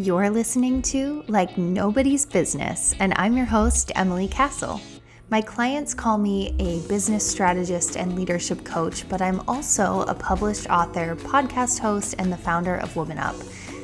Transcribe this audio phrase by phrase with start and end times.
[0.00, 4.80] You're listening to Like Nobody's Business, and I'm your host, Emily Cassel.
[5.28, 10.70] My clients call me a business strategist and leadership coach, but I'm also a published
[10.70, 13.34] author, podcast host, and the founder of Woman Up.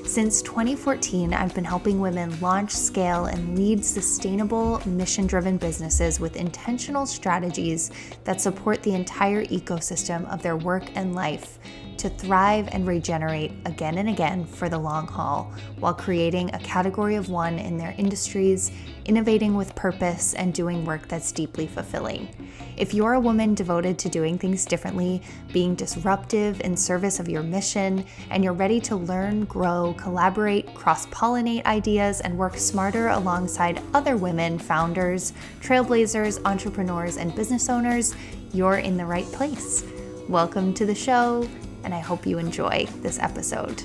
[0.05, 6.37] Since 2014, I've been helping women launch, scale, and lead sustainable, mission driven businesses with
[6.37, 7.91] intentional strategies
[8.23, 11.59] that support the entire ecosystem of their work and life
[11.99, 17.15] to thrive and regenerate again and again for the long haul while creating a category
[17.15, 18.71] of one in their industries,
[19.05, 22.29] innovating with purpose, and doing work that's deeply fulfilling.
[22.77, 27.43] If you're a woman devoted to doing things differently, being disruptive in service of your
[27.43, 33.81] mission, and you're ready to learn, grow, collaborate, cross pollinate ideas, and work smarter alongside
[33.95, 38.15] other women, founders, trailblazers, entrepreneurs, and business owners,
[38.53, 39.85] you're in the right place.
[40.29, 41.47] Welcome to the show
[41.85, 43.83] and I hope you enjoy this episode.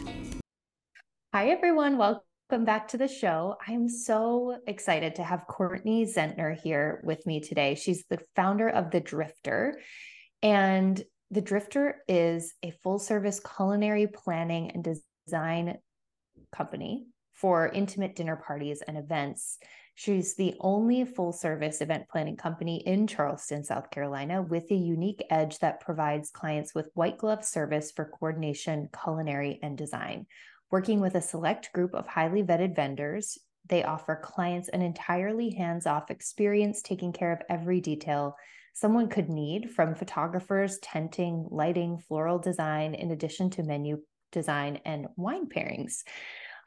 [1.33, 1.97] Hi, everyone.
[1.97, 3.55] Welcome back to the show.
[3.67, 7.75] I'm so excited to have Courtney Zentner here with me today.
[7.75, 9.79] She's the founder of The Drifter,
[10.41, 14.97] and The Drifter is a full service culinary planning and
[15.27, 15.77] design
[16.51, 19.59] company for intimate dinner parties and events.
[19.99, 25.21] She's the only full service event planning company in Charleston, South Carolina, with a unique
[25.29, 30.25] edge that provides clients with white glove service for coordination, culinary, and design.
[30.71, 35.85] Working with a select group of highly vetted vendors, they offer clients an entirely hands
[35.85, 38.37] off experience, taking care of every detail
[38.71, 43.99] someone could need from photographers, tenting, lighting, floral design, in addition to menu
[44.31, 46.03] design and wine pairings.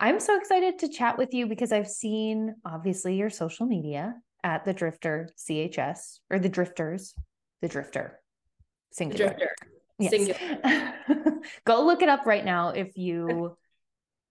[0.02, 4.64] I'm so excited to chat with you because I've seen obviously your social media at
[4.64, 7.14] the Drifter CHS or the Drifters,
[7.60, 8.18] the Drifter,
[8.90, 9.28] singular.
[9.28, 9.54] Drifter.
[10.00, 10.10] Yes.
[10.10, 10.94] Singular.
[11.64, 13.56] Go look it up right now if you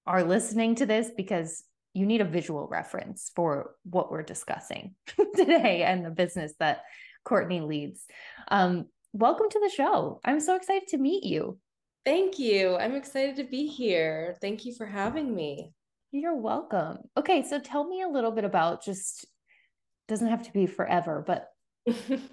[0.05, 4.95] are listening to this because you need a visual reference for what we're discussing
[5.37, 6.81] today and the business that
[7.23, 8.03] Courtney leads.
[8.49, 10.19] Um, welcome to the show.
[10.25, 11.59] I'm so excited to meet you.
[12.03, 12.77] Thank you.
[12.77, 14.35] I'm excited to be here.
[14.41, 15.71] Thank you for having me.
[16.11, 16.97] You're welcome.
[17.15, 19.25] Okay, so tell me a little bit about just
[20.07, 21.47] doesn't have to be forever, but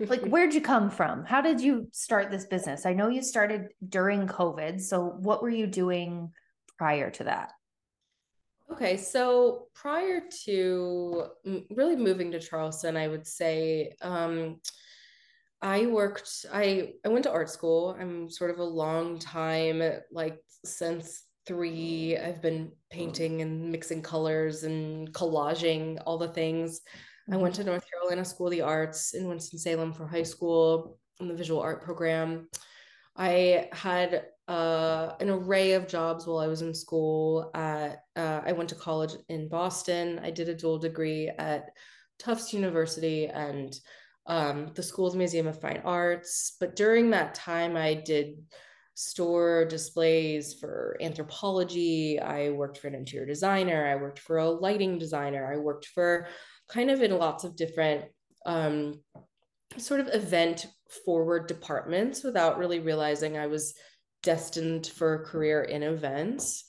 [0.01, 1.25] like where'd you come from?
[1.25, 2.87] How did you start this business?
[2.87, 6.33] I know you started during COVID, so what were you doing
[6.77, 7.53] prior to that?
[8.71, 11.27] Okay, so prior to
[11.71, 14.61] really moving to Charleston, I would say um,
[15.61, 17.97] I worked, I, I went to art school.
[17.99, 19.83] I'm sort of a long time,
[20.13, 26.81] like since three, I've been painting and mixing colors and collaging all the things.
[27.31, 31.29] I went to North Carolina School of the Arts in Winston-Salem for high school in
[31.29, 32.49] the visual art program.
[33.17, 37.51] I had uh, an array of jobs while I was in school.
[37.55, 40.21] At, uh, I went to college in Boston.
[40.23, 41.71] I did a dual degree at
[42.19, 43.79] Tufts University and
[44.29, 46.57] um, the school's Museum of Fine Arts.
[46.61, 48.37] But during that time, I did
[48.95, 52.23] store displays for Anthropologie.
[52.23, 53.87] I worked for an interior designer.
[53.87, 55.51] I worked for a lighting designer.
[55.53, 56.29] I worked for
[56.69, 58.05] kind of in lots of different
[58.45, 59.01] um,
[59.79, 60.67] sort of event
[61.05, 63.75] forward departments without really realizing I was
[64.23, 66.65] destined for a career in events.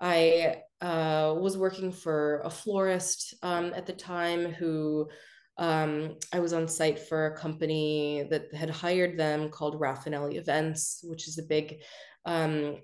[0.00, 5.08] I uh, was working for a florist um, at the time who
[5.56, 11.00] um, I was on site for a company that had hired them called Rafanelli Events,
[11.04, 11.76] which is a big,
[12.24, 12.78] um,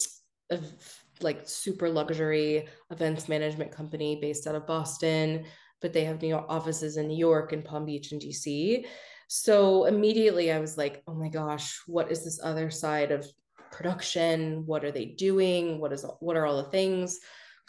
[1.20, 5.44] like super luxury events management company based out of Boston,
[5.80, 8.84] but they have new offices in New York and Palm Beach and DC.
[9.28, 13.26] So immediately I was like, oh my gosh, what is this other side of
[13.70, 14.64] production?
[14.66, 15.80] What are they doing?
[15.80, 17.20] What is what are all the things?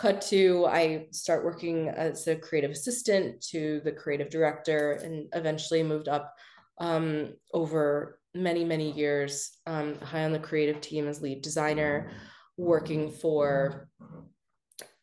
[0.02, 5.84] Cut to i start working as a creative assistant to the creative director and eventually
[5.84, 6.34] moved up
[6.80, 12.10] um, over many many years um, high on the creative team as lead designer
[12.58, 13.88] working for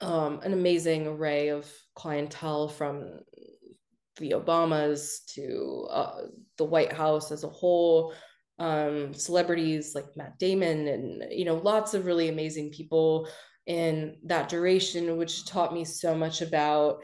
[0.00, 3.20] um, an amazing array of clientele from
[4.16, 6.22] the obamas to uh,
[6.56, 8.12] the white house as a whole
[8.58, 13.28] um, celebrities like matt damon and you know lots of really amazing people
[13.68, 17.02] in that duration, which taught me so much about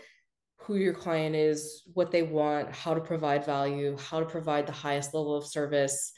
[0.57, 4.73] who your client is, what they want, how to provide value, how to provide the
[4.73, 6.13] highest level of service,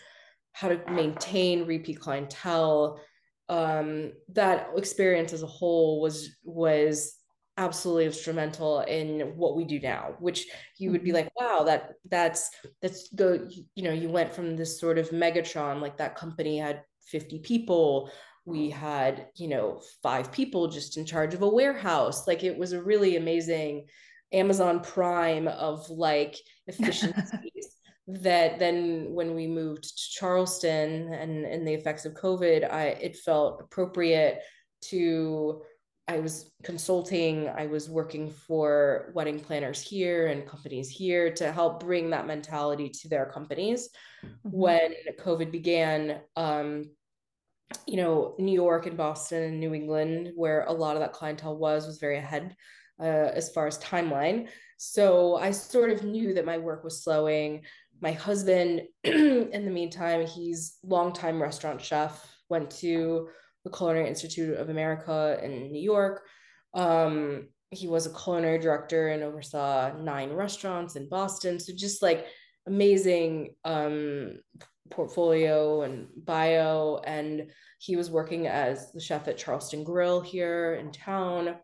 [0.53, 3.01] how to maintain repeat clientele.
[3.49, 7.17] Um, that experience as a whole was was
[7.59, 10.47] absolutely instrumental in what we do now which
[10.77, 11.25] you would be mm-hmm.
[11.25, 12.51] like wow that that's
[12.83, 16.83] that's go you know you went from this sort of megatron like that company had
[17.07, 18.11] 50 people
[18.47, 22.73] we had you know five people just in charge of a warehouse like it was
[22.73, 23.85] a really amazing
[24.33, 27.77] amazon prime of like efficiencies
[28.09, 33.17] that then when we moved to charleston and and the effects of covid i it
[33.17, 34.41] felt appropriate
[34.81, 35.61] to
[36.09, 41.81] I was consulting, I was working for wedding planners here and companies here to help
[41.81, 43.89] bring that mentality to their companies.
[44.25, 44.49] Mm-hmm.
[44.51, 46.85] When COVID began, um,
[47.87, 51.57] you know, New York and Boston and New England, where a lot of that clientele
[51.57, 52.55] was, was very ahead
[53.01, 54.49] uh, as far as timeline.
[54.77, 57.63] So I sort of knew that my work was slowing.
[58.01, 63.29] My husband, in the meantime, he's longtime restaurant chef, went to
[63.65, 66.23] the Culinary Institute of America in New York.
[66.75, 71.59] Um, he was a culinary director and oversaw nine restaurants in Boston.
[71.59, 72.27] So just like
[72.67, 74.39] amazing um,
[74.91, 77.01] portfolio and bio.
[77.05, 81.57] And he was working as the chef at Charleston Grill here in town.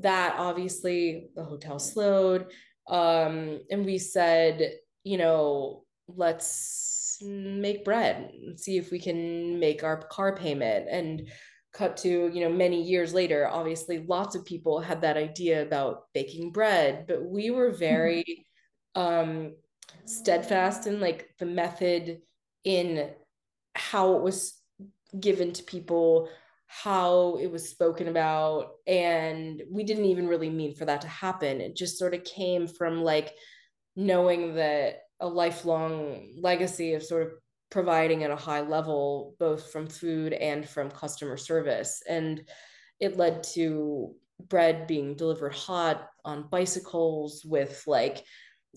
[0.00, 2.46] That obviously the hotel slowed.
[2.88, 9.84] Um, and we said, you know, let's make bread and see if we can make
[9.84, 11.28] our car payment and
[11.72, 16.04] cut to you know many years later obviously lots of people had that idea about
[16.14, 18.46] baking bread but we were very
[18.94, 19.54] um
[20.06, 22.20] steadfast in like the method
[22.64, 23.10] in
[23.74, 24.60] how it was
[25.18, 26.28] given to people
[26.66, 31.60] how it was spoken about and we didn't even really mean for that to happen
[31.60, 33.32] it just sort of came from like
[33.94, 37.32] knowing that a lifelong legacy of sort of
[37.70, 42.02] providing at a high level, both from food and from customer service.
[42.08, 42.48] And
[43.00, 44.14] it led to
[44.48, 48.24] bread being delivered hot on bicycles with like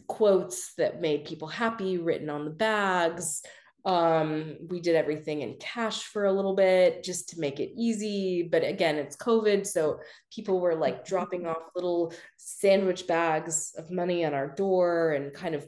[0.08, 3.44] quotes that made people happy written on the bags.
[3.88, 8.44] Um, we did everything in cash for a little bit just to make it easy.
[8.44, 9.66] But again, it's COVID.
[9.66, 15.34] So people were like dropping off little sandwich bags of money on our door and
[15.34, 15.66] kind of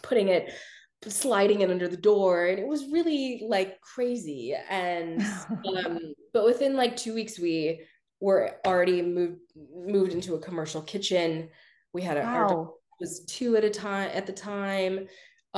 [0.00, 0.52] putting it
[1.06, 5.22] sliding it under the door and it was really like crazy and
[5.86, 7.80] um but within like 2 weeks we
[8.20, 11.48] were already moved moved into a commercial kitchen
[11.92, 12.34] we had a wow.
[12.34, 12.70] our
[13.00, 15.06] was two at a time at the time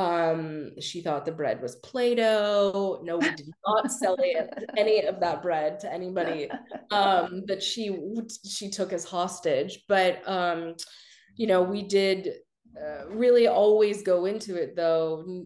[0.00, 3.00] um she thought the bread was play-doh.
[3.02, 4.16] No we did not sell
[4.76, 6.48] any of that bread to anybody.
[6.90, 7.96] Um that she
[8.44, 9.84] she took as hostage.
[9.88, 10.74] But um
[11.36, 12.28] you know we did
[12.80, 15.44] uh, really always go into it though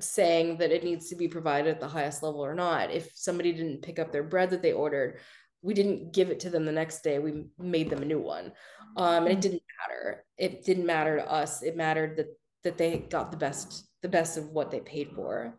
[0.00, 2.90] saying that it needs to be provided at the highest level or not.
[2.90, 5.20] If somebody didn't pick up their bread that they ordered
[5.62, 7.18] we didn't give it to them the next day.
[7.18, 8.52] We made them a new one.
[8.98, 9.40] Um, and it mm.
[9.40, 10.24] didn't matter.
[10.36, 11.62] It didn't matter to us.
[11.62, 12.26] It mattered that
[12.64, 15.58] that they got the best the best of what they paid for.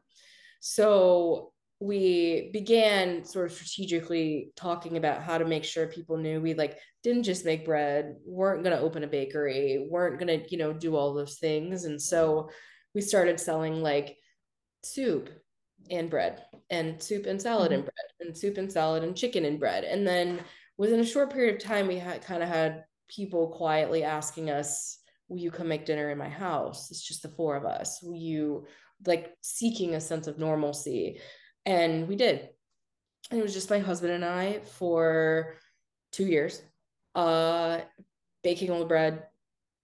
[0.60, 6.54] So we began sort of strategically talking about how to make sure people knew we
[6.54, 10.58] like didn't just make bread weren't going to open a bakery weren't going to you
[10.58, 11.86] know do all those things.
[11.86, 12.50] And so
[12.94, 14.16] we started selling like
[14.84, 15.30] soup
[15.90, 17.80] and bread and soup and salad mm-hmm.
[17.80, 19.84] and bread and soup and salad and chicken and bread.
[19.84, 20.40] And then
[20.78, 25.00] within a short period of time we had kind of had people quietly asking us
[25.28, 28.16] will you come make dinner in my house it's just the four of us will
[28.16, 28.66] you
[29.06, 31.20] like seeking a sense of normalcy
[31.66, 32.50] and we did.
[33.32, 35.56] And it was just my husband and I for
[36.12, 36.62] two years,
[37.16, 37.80] uh,
[38.44, 39.24] baking all the bread.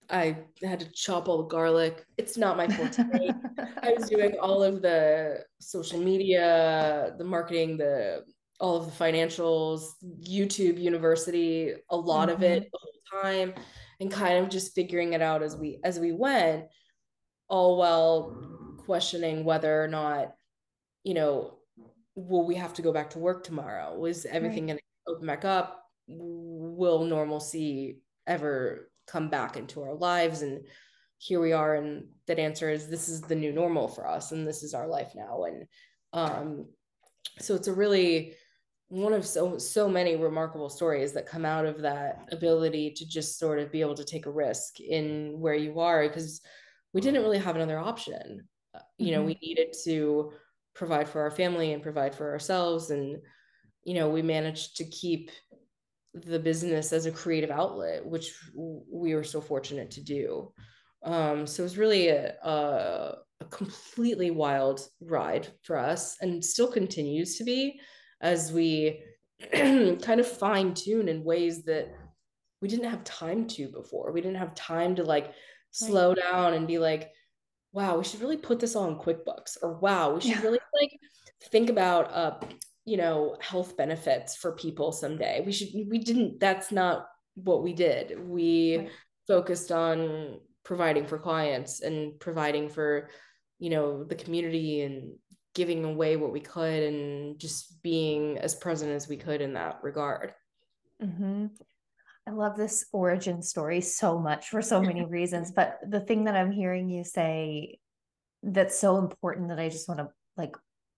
[0.10, 2.06] I had to chop all the garlic.
[2.18, 3.02] It's not my forte.
[3.82, 8.26] I was doing all of the social media, the marketing, the
[8.60, 9.86] all of the financials,
[10.22, 12.36] YouTube University, a lot mm-hmm.
[12.36, 13.54] of it the whole time,
[14.02, 16.66] and kind of just figuring it out as we as we went,
[17.48, 18.36] all while
[18.80, 20.34] questioning whether or not,
[21.04, 21.60] you know,
[22.16, 24.04] will we have to go back to work tomorrow?
[24.06, 24.70] Is everything right.
[24.70, 25.86] going to open back up?
[26.08, 30.42] Will normalcy ever come back into our lives?
[30.42, 30.66] And
[31.20, 31.76] here we are.
[31.76, 34.88] And that answer is this is the new normal for us, and this is our
[34.88, 35.44] life now.
[35.44, 35.66] And
[36.12, 36.66] um,
[37.40, 38.34] so it's a really
[38.92, 43.40] one of so so many remarkable stories that come out of that ability to just
[43.40, 46.42] sort of be able to take a risk in where you are because
[46.94, 48.48] we didn't really have another option.
[48.98, 49.28] You know, mm-hmm.
[49.28, 50.34] we needed to
[50.74, 53.18] provide for our family and provide for ourselves and
[53.84, 55.32] you know we managed to keep
[56.14, 60.52] the business as a creative outlet which we were so fortunate to do
[61.04, 66.72] um, so it was really a, a, a completely wild ride for us and still
[66.72, 67.80] continues to be
[68.22, 69.04] as we
[69.52, 71.94] kind of fine tune in ways that
[72.62, 75.34] we didn't have time to before we didn't have time to like
[75.72, 77.12] slow down and be like
[77.74, 80.42] wow, we should really put this all in QuickBooks, or wow, we should yeah.
[80.42, 80.92] really like
[81.50, 82.38] think about uh,
[82.86, 87.74] you know health benefits for people someday we should we didn't that's not what we
[87.74, 88.90] did we right.
[89.28, 93.10] focused on providing for clients and providing for
[93.60, 95.14] you know the community and
[95.54, 99.80] giving away what we could and just being as present as we could in that
[99.82, 100.34] regard.
[101.02, 101.48] Mm-hmm.
[102.28, 106.36] i love this origin story so much for so many reasons but the thing that
[106.36, 107.80] i'm hearing you say
[108.44, 110.56] that's so important that i just want to like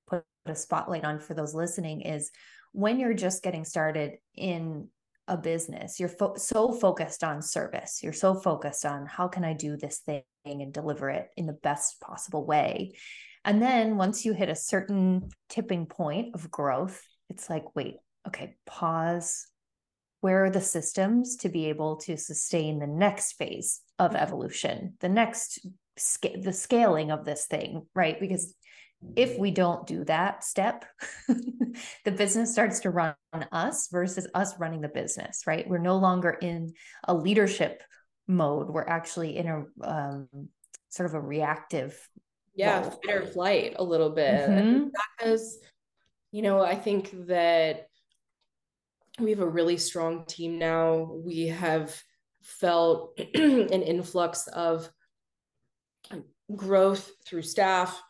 [0.10, 2.32] put a spotlight on for those listening is
[2.74, 4.90] when you're just getting started in
[5.30, 8.02] a business you're fo- so focused on service.
[8.04, 11.54] You're so focused on how can i do this thing and deliver it in the
[11.54, 12.92] best possible way
[13.46, 17.96] and then once you hit a certain tipping point of growth it's like wait
[18.28, 19.48] okay pause
[20.22, 25.10] where are the systems to be able to sustain the next phase of evolution the
[25.10, 25.66] next
[26.44, 28.56] the scaling of this thing right because
[29.16, 30.86] if we don't do that step,
[31.28, 35.68] the business starts to run on us versus us running the business, right?
[35.68, 36.74] We're no longer in
[37.08, 37.84] a leadership
[38.28, 38.70] mode.
[38.70, 40.28] We're actually in a um,
[40.90, 41.98] sort of a reactive.
[42.56, 42.94] Yeah, mode.
[43.04, 44.50] fight or flight a little bit.
[44.50, 44.88] Mm-hmm.
[45.18, 45.60] Because,
[46.32, 47.88] you know, I think that
[49.20, 51.12] we have a really strong team now.
[51.24, 52.00] We have
[52.42, 54.90] felt an influx of
[56.56, 58.02] growth through staff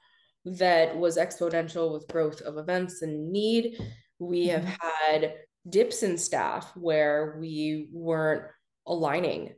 [0.46, 3.78] that was exponential with growth of events and need.
[4.20, 5.22] We have mm-hmm.
[5.22, 5.34] had
[5.70, 8.44] dips in staff where we weren't
[8.86, 9.54] aligning,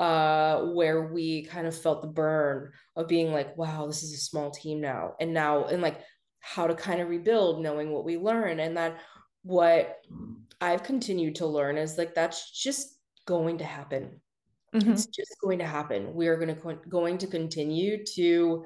[0.00, 4.16] uh, where we kind of felt the burn of being like, wow, this is a
[4.16, 5.12] small team now.
[5.20, 6.00] And now, and like
[6.40, 8.60] how to kind of rebuild, knowing what we learn.
[8.60, 8.98] And that
[9.42, 9.98] what
[10.58, 14.22] I've continued to learn is like, that's just going to happen.
[14.74, 14.90] Mm-hmm.
[14.90, 16.14] It's just going to happen.
[16.14, 18.64] We are going to going to continue to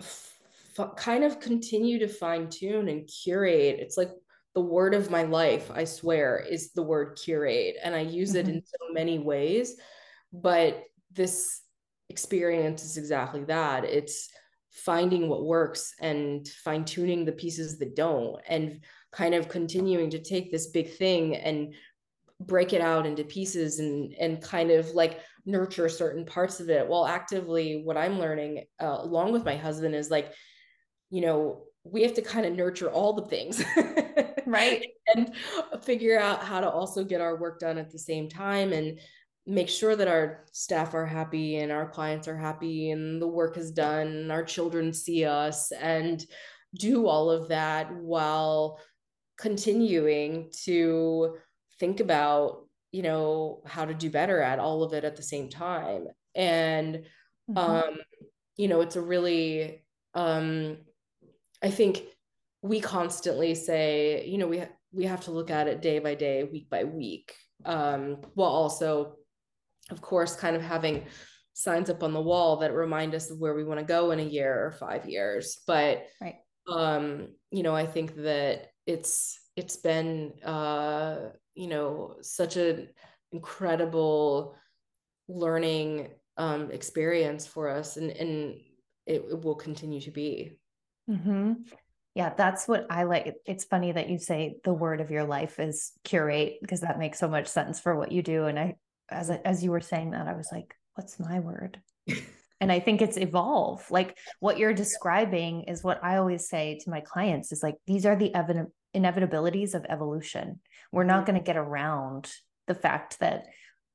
[0.00, 0.38] f-
[0.96, 3.78] kind of continue to fine tune and curate.
[3.80, 4.12] It's like
[4.54, 7.76] the word of my life, I swear, is the word curate.
[7.82, 8.48] And I use mm-hmm.
[8.48, 9.76] it in so many ways.
[10.34, 11.62] But this
[12.10, 14.28] experience is exactly that it's
[14.70, 18.80] finding what works and fine tuning the pieces that don't, and
[19.12, 21.74] kind of continuing to take this big thing and
[22.40, 26.86] break it out into pieces and and kind of like nurture certain parts of it
[26.86, 30.32] while actively what i'm learning uh, along with my husband is like
[31.14, 33.62] you know, we have to kind of nurture all the things.
[34.46, 34.84] right.
[35.14, 35.32] and
[35.82, 38.98] figure out how to also get our work done at the same time and
[39.46, 43.56] make sure that our staff are happy and our clients are happy and the work
[43.58, 46.24] is done and our children see us and
[46.74, 48.80] do all of that while
[49.36, 51.36] continuing to
[51.78, 55.50] think about you know how to do better at all of it at the same
[55.50, 57.04] time and
[57.50, 57.58] mm-hmm.
[57.58, 57.96] um
[58.56, 59.84] you know it's a really
[60.14, 60.78] um
[61.64, 62.02] I think
[62.60, 66.44] we constantly say, you know, we we have to look at it day by day,
[66.44, 67.34] week by week,
[67.64, 69.16] um, while also,
[69.90, 71.06] of course, kind of having
[71.52, 74.20] signs up on the wall that remind us of where we want to go in
[74.20, 75.60] a year or five years.
[75.66, 76.36] But right.
[76.68, 82.88] um, you know, I think that it's it's been uh, you know, such an
[83.32, 84.56] incredible
[85.28, 88.56] learning um experience for us and and
[89.06, 90.58] it, it will continue to be.
[91.08, 91.52] Mm-hmm.
[92.14, 93.34] Yeah, that's what I like.
[93.44, 97.18] It's funny that you say the word of your life is curate because that makes
[97.18, 98.44] so much sense for what you do.
[98.46, 98.76] And I,
[99.10, 101.80] as as you were saying that, I was like, what's my word?
[102.60, 103.90] and I think it's evolve.
[103.90, 108.06] Like what you're describing is what I always say to my clients is like these
[108.06, 110.60] are the evident inevitabilities of evolution.
[110.92, 112.30] We're not going to get around
[112.66, 113.46] the fact that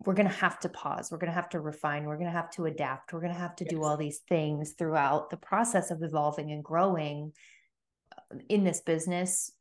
[0.05, 1.09] we're going to have to pause.
[1.11, 2.05] We're going to have to refine.
[2.05, 3.11] We're going to have to adapt.
[3.11, 3.71] We're going to have to yes.
[3.71, 7.33] do all these things throughout the process of evolving and growing
[8.15, 9.51] uh, in this business,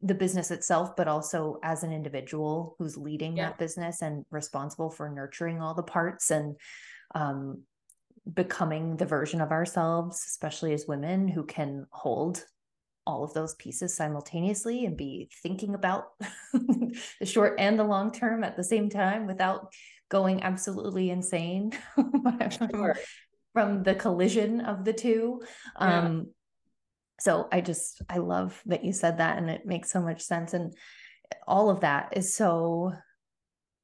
[0.00, 3.48] the business itself, but also as an individual who's leading yeah.
[3.48, 6.56] that business and responsible for nurturing all the parts and
[7.14, 7.62] um,
[8.32, 12.44] becoming the version of ourselves, especially as women who can hold
[13.04, 16.04] all of those pieces simultaneously and be thinking about
[16.52, 19.72] the short and the long term at the same time without
[20.08, 21.72] going absolutely insane
[22.70, 22.96] sure.
[23.52, 25.42] from the collision of the two.
[25.80, 26.00] Yeah.
[26.00, 26.28] Um,
[27.22, 30.54] so I just, I love that you said that and it makes so much sense.
[30.54, 30.74] And
[31.46, 32.94] all of that is so,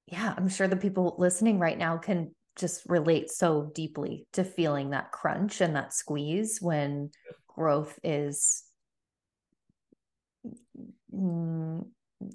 [0.08, 4.90] yeah, I'm sure the people listening right now can just relate so deeply to feeling
[4.90, 7.12] that crunch and that squeeze when
[7.46, 8.64] growth is
[11.14, 11.86] mm,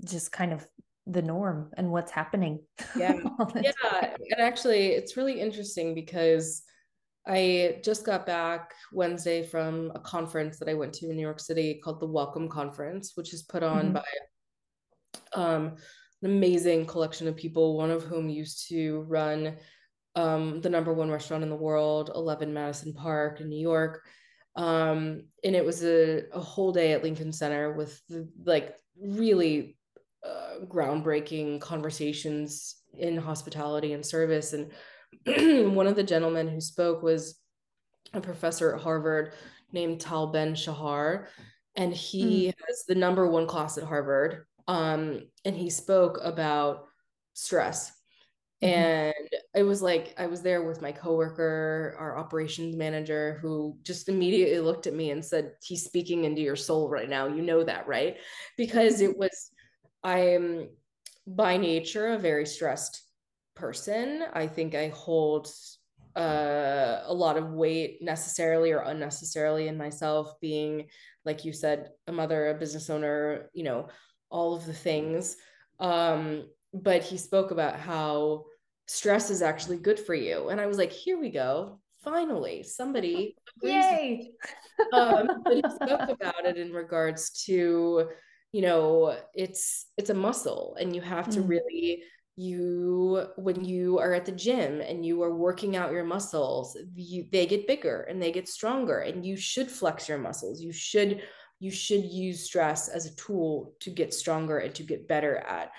[0.05, 0.65] just kind of
[1.05, 2.61] the norm and what's happening.
[2.97, 3.19] Yeah.
[3.61, 4.15] yeah.
[4.31, 6.63] And actually, it's really interesting because
[7.25, 11.39] I just got back Wednesday from a conference that I went to in New York
[11.39, 13.93] City called the Welcome Conference, which is put on mm-hmm.
[13.93, 14.03] by
[15.33, 15.75] um,
[16.21, 19.55] an amazing collection of people, one of whom used to run
[20.15, 24.01] um, the number one restaurant in the world, 11 Madison Park in New York.
[24.55, 27.99] Um, and it was a, a whole day at Lincoln Center with
[28.45, 29.77] like really
[30.25, 34.53] uh, groundbreaking conversations in hospitality and service.
[34.53, 34.71] And
[35.73, 37.39] one of the gentlemen who spoke was
[38.13, 39.33] a professor at Harvard
[39.71, 41.27] named Tal Ben Shahar,
[41.75, 42.53] and he mm.
[42.67, 44.45] has the number one class at Harvard.
[44.67, 46.85] Um, and he spoke about
[47.33, 47.91] stress
[48.63, 48.79] Mm-hmm.
[48.79, 54.07] And it was like I was there with my coworker, our operations manager, who just
[54.07, 57.27] immediately looked at me and said, He's speaking into your soul right now.
[57.27, 58.17] You know that, right?
[58.57, 59.51] Because it was,
[60.03, 60.69] I'm
[61.27, 63.01] by nature a very stressed
[63.55, 64.23] person.
[64.33, 65.49] I think I hold
[66.15, 70.87] uh, a lot of weight necessarily or unnecessarily in myself, being,
[71.25, 73.87] like you said, a mother, a business owner, you know,
[74.29, 75.37] all of the things.
[75.79, 78.45] Um, but he spoke about how
[78.87, 80.49] stress is actually good for you.
[80.49, 81.79] And I was like, here we go.
[82.03, 84.31] Finally, somebody Yay.
[84.91, 88.09] um, but he spoke about it in regards to,
[88.51, 91.49] you know, it's it's a muscle and you have to mm.
[91.49, 92.03] really
[92.35, 97.27] you when you are at the gym and you are working out your muscles you
[97.31, 100.61] they get bigger and they get stronger and you should flex your muscles.
[100.61, 101.21] You should
[101.59, 105.71] you should use stress as a tool to get stronger and to get better at.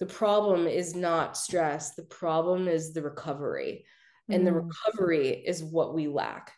[0.00, 1.94] The problem is not stress.
[1.94, 3.84] The problem is the recovery.
[4.30, 4.68] And the mm.
[4.68, 6.52] recovery is what we lack.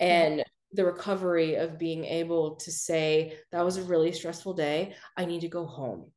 [0.00, 0.42] And
[0.72, 4.94] the recovery of being able to say that was a really stressful day.
[5.16, 6.10] I need to go home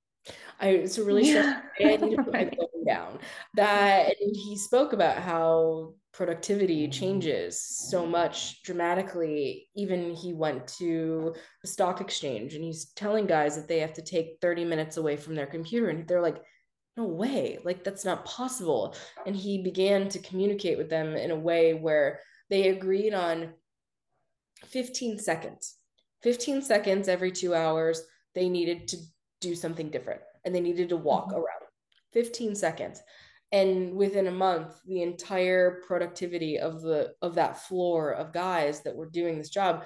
[0.59, 1.53] I, a really day.
[1.79, 3.19] I need to put my phone down.
[3.55, 9.67] That and he spoke about how productivity changes so much dramatically.
[9.75, 14.01] Even he went to the stock exchange and he's telling guys that they have to
[14.01, 15.89] take 30 minutes away from their computer.
[15.89, 16.41] And they're like,
[16.97, 18.95] no way like that's not possible
[19.27, 22.19] and he began to communicate with them in a way where
[22.49, 23.53] they agreed on
[24.65, 25.75] 15 seconds
[26.23, 28.01] 15 seconds every two hours
[28.33, 28.97] they needed to
[29.41, 31.35] do something different and they needed to walk mm-hmm.
[31.35, 31.61] around
[32.13, 33.01] 15 seconds
[33.51, 38.95] and within a month the entire productivity of the of that floor of guys that
[38.95, 39.85] were doing this job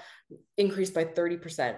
[0.58, 1.78] increased by 30%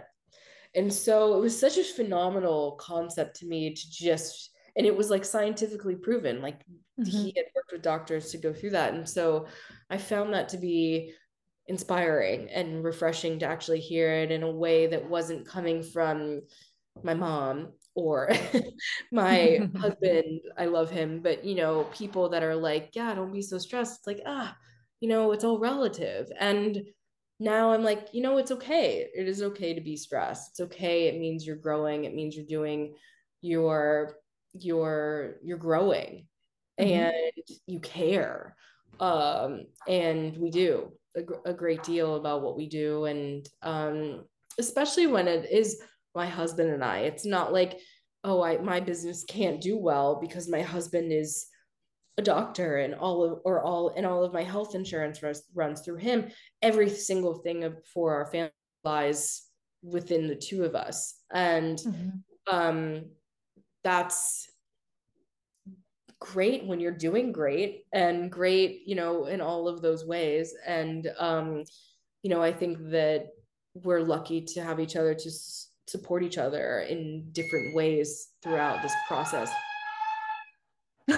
[0.76, 5.10] and so it was such a phenomenal concept to me to just and it was
[5.10, 7.04] like scientifically proven like mm-hmm.
[7.04, 9.46] he had worked with doctors to go through that and so
[9.90, 11.14] i found that to be
[11.68, 16.42] inspiring and refreshing to actually hear it in a way that wasn't coming from
[17.02, 18.30] my mom or
[19.12, 23.42] my husband i love him but you know people that are like yeah don't be
[23.42, 24.00] so stressed.
[24.00, 24.56] It's like ah
[25.00, 26.32] you know it's all relative.
[26.40, 26.82] And
[27.40, 29.08] now i'm like you know it's okay.
[29.14, 30.52] It is okay to be stressed.
[30.52, 31.08] It's okay.
[31.08, 32.06] It means you're growing.
[32.06, 32.96] It means you're doing
[33.42, 34.18] your
[34.54, 36.28] you're you're growing.
[36.80, 36.92] Mm-hmm.
[36.92, 38.56] and you care.
[39.00, 43.06] Um and we do a, a, great deal about what we do.
[43.06, 44.24] And um
[44.58, 45.82] especially when it is
[46.16, 47.00] my husband and I.
[47.00, 47.80] It's not like
[48.24, 51.48] oh I my business can't do well because my husband is
[52.18, 55.82] a doctor and all of or all and all of my health insurance runs, runs
[55.82, 56.30] through him.
[56.62, 58.52] Every single thing of, for our family
[58.84, 59.44] lies
[59.82, 61.16] within the two of us.
[61.34, 62.56] And mm-hmm.
[62.56, 63.06] um
[63.84, 64.50] that's
[66.20, 70.54] great when you're doing great and great you know in all of those ways.
[70.66, 71.64] And um
[72.24, 73.28] you know i think that
[73.76, 75.30] we're lucky to have each other to
[75.88, 79.52] support each other in different ways throughout this process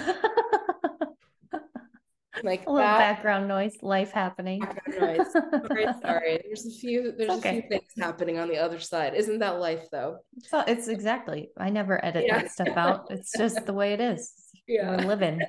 [2.42, 4.60] like a little that, background noise, life happening.
[4.60, 5.32] Background noise.
[5.66, 6.40] Sorry, sorry.
[6.44, 7.12] There's a few.
[7.16, 7.48] There's okay.
[7.48, 9.14] a few things happening on the other side.
[9.14, 10.18] Isn't that life, though?
[10.42, 11.50] So it's exactly.
[11.56, 12.42] I never edit yeah.
[12.42, 13.06] that stuff out.
[13.10, 14.32] It's just the way it is.
[14.66, 15.40] Yeah, we're living.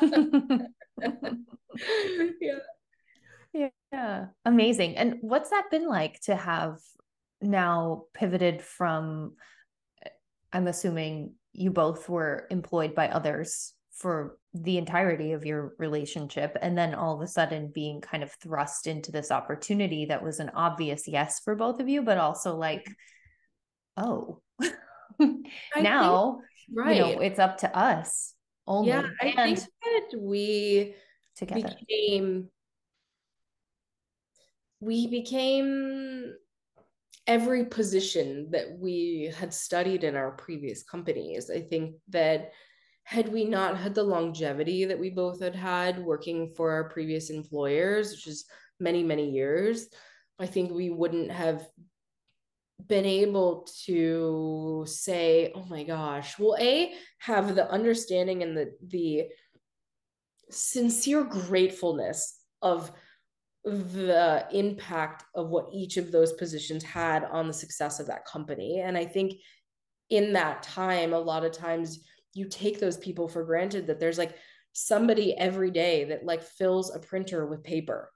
[3.52, 3.68] yeah.
[3.92, 4.26] Yeah.
[4.44, 4.96] Amazing.
[4.96, 6.78] And what's that been like to have
[7.44, 9.34] now pivoted from?
[10.52, 16.76] I'm assuming you both were employed by others for the entirety of your relationship and
[16.76, 20.50] then all of a sudden being kind of thrust into this opportunity that was an
[20.54, 22.88] obvious yes for both of you but also like
[23.96, 24.40] oh
[25.80, 28.34] now think, right you know it's up to us
[28.66, 30.94] only yeah i think that we
[31.36, 32.48] together became
[34.80, 36.34] we became
[37.26, 42.52] every position that we had studied in our previous companies i think that
[43.04, 47.30] had we not had the longevity that we both had had working for our previous
[47.30, 48.46] employers, which is
[48.80, 49.88] many, many years,
[50.38, 51.68] I think we wouldn't have
[52.86, 59.24] been able to say, oh my gosh, well, A, have the understanding and the the
[60.50, 62.90] sincere gratefulness of
[63.64, 68.80] the impact of what each of those positions had on the success of that company.
[68.80, 69.34] And I think
[70.10, 74.18] in that time, a lot of times you take those people for granted that there's
[74.18, 74.36] like
[74.72, 78.10] somebody every day that like fills a printer with paper.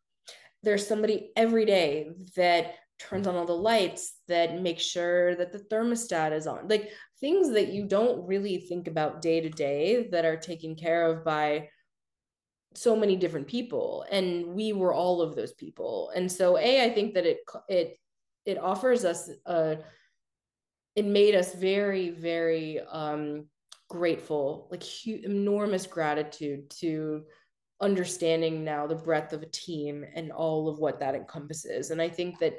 [0.62, 5.60] There's somebody every day that turns on all the lights, that makes sure that the
[5.60, 6.68] thermostat is on.
[6.68, 11.06] Like things that you don't really think about day to day that are taken care
[11.06, 11.68] of by
[12.74, 16.10] so many different people and we were all of those people.
[16.14, 17.98] And so a i think that it it
[18.44, 19.78] it offers us a
[20.94, 23.46] it made us very very um
[23.88, 27.22] grateful like huge, enormous gratitude to
[27.80, 31.90] understanding now the breadth of a team and all of what that encompasses.
[31.90, 32.54] And i think that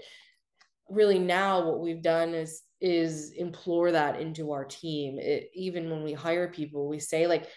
[0.90, 5.20] really now what we've done is is implore that into our team.
[5.20, 7.48] It, even when we hire people we say like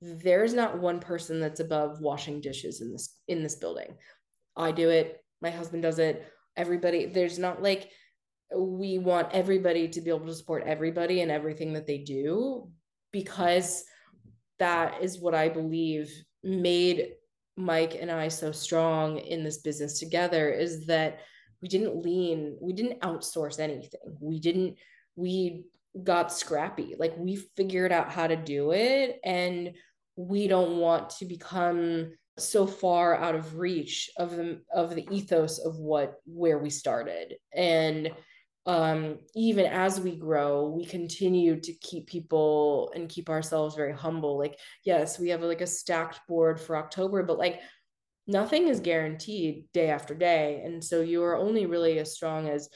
[0.00, 3.96] there's not one person that's above washing dishes in this in this building.
[4.56, 5.22] I do it.
[5.40, 6.26] My husband does it.
[6.56, 7.90] Everybody there's not like
[8.56, 12.70] we want everybody to be able to support everybody and everything that they do
[13.12, 13.82] because
[14.60, 16.12] that is what i believe
[16.44, 17.14] made
[17.56, 21.18] mike and i so strong in this business together is that
[21.62, 24.00] we didn't lean we didn't outsource anything.
[24.20, 24.76] We didn't
[25.16, 25.64] we
[26.02, 26.94] got scrappy.
[26.98, 29.72] Like we figured out how to do it and
[30.16, 35.58] we don't want to become so far out of reach of the of the ethos
[35.58, 37.34] of what where we started.
[37.54, 38.10] And
[38.66, 44.38] um, even as we grow we continue to keep people and keep ourselves very humble.
[44.38, 47.60] Like yes we have like a stacked board for october but like
[48.26, 50.62] nothing is guaranteed day after day.
[50.64, 52.68] And so you are only really as strong as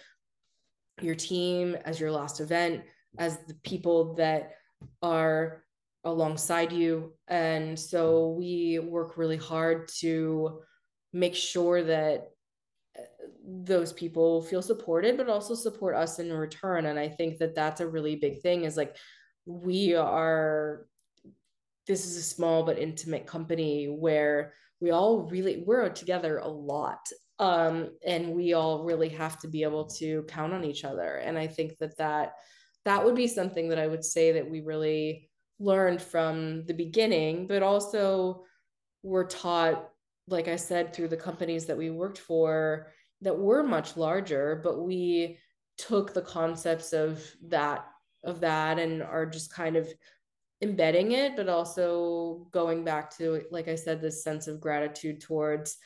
[1.03, 2.83] your team as your last event
[3.19, 4.53] as the people that
[5.03, 5.65] are
[6.05, 7.13] alongside you.
[7.29, 10.61] And so we work really hard to
[11.13, 12.29] make sure that
[12.99, 13.03] uh,
[13.45, 17.81] those people feel supported but also support us in return and i think that that's
[17.81, 18.97] a really big thing is like
[19.47, 20.87] we are
[21.87, 27.01] this is a small but intimate company where we all really we're together a lot
[27.39, 31.39] um, and we all really have to be able to count on each other and
[31.39, 32.35] i think that that
[32.85, 37.47] that would be something that i would say that we really learned from the beginning,
[37.47, 38.45] but also
[39.03, 39.91] were taught,
[40.27, 42.89] like I said, through the companies that we worked for
[43.21, 45.39] that were much larger, but we
[45.77, 47.87] took the concepts of that
[48.25, 49.89] of that and are just kind of
[50.61, 55.79] embedding it, but also going back to, like I said, this sense of gratitude towards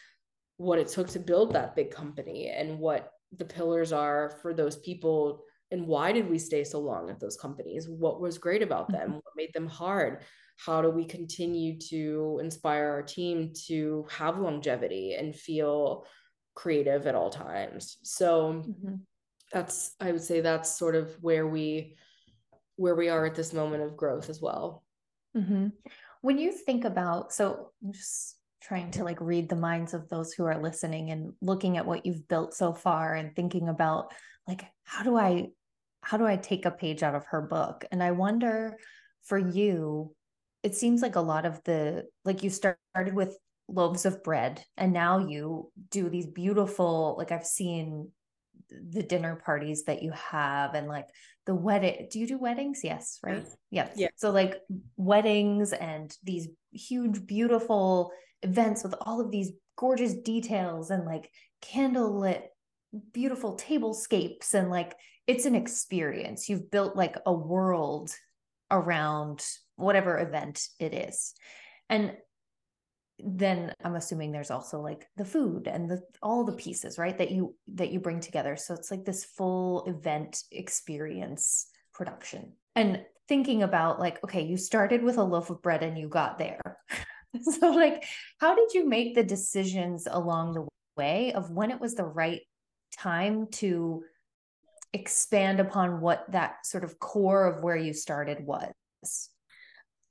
[0.57, 4.76] what it took to build that big company and what the pillars are for those
[4.78, 8.90] people and why did we stay so long at those companies what was great about
[8.90, 9.14] them mm-hmm.
[9.14, 10.22] what made them hard
[10.56, 16.06] how do we continue to inspire our team to have longevity and feel
[16.54, 18.94] creative at all times so mm-hmm.
[19.52, 21.96] that's i would say that's sort of where we
[22.76, 24.84] where we are at this moment of growth as well
[25.37, 25.68] mm-hmm.
[26.22, 30.32] when you think about so i'm just trying to like read the minds of those
[30.32, 34.14] who are listening and looking at what you've built so far and thinking about
[34.46, 35.48] like how do i
[36.04, 37.84] how do I take a page out of her book?
[37.90, 38.76] And I wonder
[39.24, 40.14] for you,
[40.62, 43.36] it seems like a lot of the, like you started with
[43.68, 48.10] loaves of bread and now you do these beautiful, like I've seen
[48.70, 51.06] the dinner parties that you have and like
[51.46, 52.08] the wedding.
[52.10, 52.80] Do you do weddings?
[52.84, 53.44] Yes, right?
[53.70, 53.88] Yeah.
[53.96, 54.08] Yeah.
[54.16, 54.60] So like
[54.96, 58.12] weddings and these huge, beautiful
[58.42, 61.30] events with all of these gorgeous details and like
[61.62, 62.42] candlelit
[63.12, 64.94] beautiful tablescapes and like
[65.26, 66.48] it's an experience.
[66.48, 68.10] You've built like a world
[68.70, 69.44] around
[69.76, 71.34] whatever event it is.
[71.88, 72.16] And
[73.18, 77.16] then I'm assuming there's also like the food and the all the pieces, right?
[77.16, 78.56] That you that you bring together.
[78.56, 82.52] So it's like this full event experience production.
[82.74, 86.38] And thinking about like, okay, you started with a loaf of bread and you got
[86.38, 86.60] there.
[87.42, 88.04] so like
[88.38, 92.42] how did you make the decisions along the way of when it was the right
[92.96, 94.02] time to
[94.94, 99.28] expand upon what that sort of core of where you started was?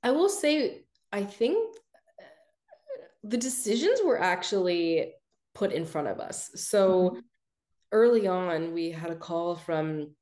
[0.02, 1.76] I will say, I think
[3.24, 5.14] the decisions were actually
[5.54, 6.50] put in front of us.
[6.54, 7.18] So mm-hmm.
[7.90, 10.14] early on, we had a call from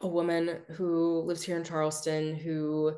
[0.00, 2.94] a woman who lives here in Charleston who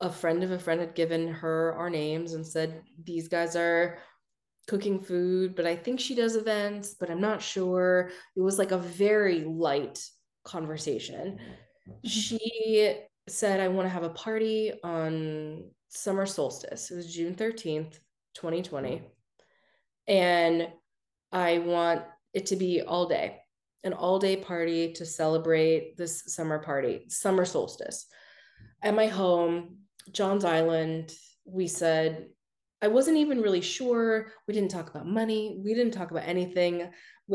[0.00, 3.98] a friend of a friend had given her our names and said, These guys are
[4.70, 8.12] cooking food, but I think she does events, but I'm not sure.
[8.36, 9.98] It was like a very light
[10.44, 11.40] conversation.
[12.04, 12.94] She
[13.28, 16.92] said, I want to have a party on summer solstice.
[16.92, 17.98] It was June 13th,
[18.34, 19.02] 2020.
[20.06, 20.68] And
[21.32, 22.02] I want
[22.32, 23.40] it to be all day,
[23.82, 28.06] an all day party to celebrate this summer party, summer solstice.
[28.84, 29.78] At my home,
[30.12, 31.12] Johns Island,
[31.44, 32.28] we said,
[32.82, 34.32] I wasn't even really sure.
[34.48, 35.60] We didn't talk about money.
[35.62, 36.90] We didn't talk about anything.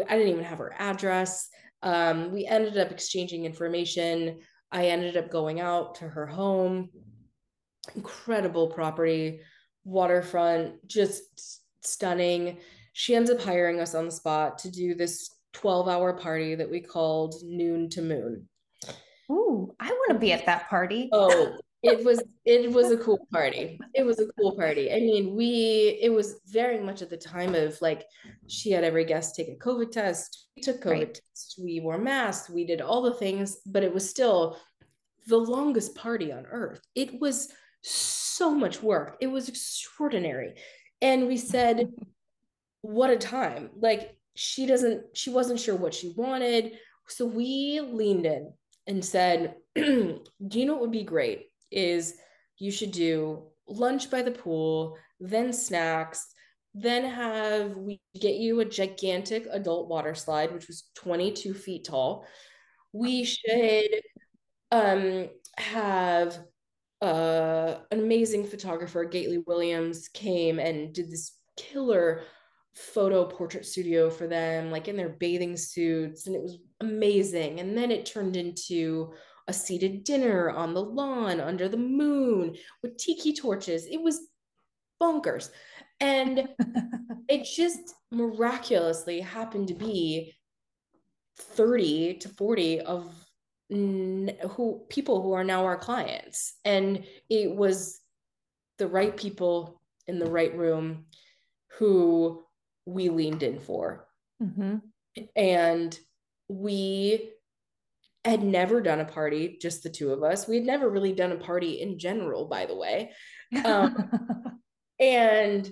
[0.10, 1.49] I didn't even have her address.
[1.84, 4.39] Um, we ended up exchanging information.
[4.71, 6.89] I ended up going out to her home.
[7.95, 9.41] Incredible property,
[9.84, 12.58] waterfront, just stunning.
[12.93, 16.69] She ends up hiring us on the spot to do this 12 hour party that
[16.69, 18.49] we called Noon to Moon.
[19.31, 21.10] Ooh, I want to be at that party.
[21.12, 23.80] Oh, it was it was a cool party.
[23.93, 24.91] It was a cool party.
[24.91, 28.06] I mean, we it was very much at the time of like
[28.48, 30.48] she had every guest take a COVID test.
[30.56, 31.13] We took COVID right.
[31.13, 31.58] tests.
[31.60, 32.50] We wore masks.
[32.50, 34.58] We did all the things, but it was still
[35.28, 36.82] the longest party on earth.
[36.95, 39.17] It was so much work.
[39.21, 40.56] It was extraordinary.
[41.02, 41.91] And we said,
[42.82, 43.69] what a time.
[43.80, 46.74] Like she doesn't she wasn't sure what she wanted.
[47.08, 48.52] So we leaned in
[48.88, 50.19] and said, do
[50.52, 51.48] you know what would be great?
[51.71, 52.15] Is
[52.58, 56.28] you should do lunch by the pool, then snacks,
[56.73, 62.25] then have we get you a gigantic adult water slide, which was 22 feet tall.
[62.91, 64.01] We should
[64.71, 66.38] um, have
[67.01, 72.23] uh, an amazing photographer, Gately Williams, came and did this killer
[72.73, 77.62] photo portrait studio for them, like in their bathing suits, and it was amazing.
[77.62, 79.13] And then it turned into
[79.47, 83.86] a seated dinner on the lawn under the moon with tiki torches.
[83.86, 84.27] It was
[85.01, 85.49] bonkers.
[85.99, 86.47] And
[87.29, 90.34] it just miraculously happened to be
[91.38, 93.13] 30 to 40 of
[93.69, 97.99] who people who are now our clients and it was
[98.77, 101.05] the right people in the right room
[101.79, 102.43] who
[102.86, 104.05] we leaned in for
[104.41, 104.75] mm-hmm.
[105.36, 105.99] and
[106.47, 107.31] we
[108.30, 110.48] had never done a party, just the two of us.
[110.48, 113.12] We had never really done a party in general, by the way.
[113.64, 114.10] Um,
[115.00, 115.72] and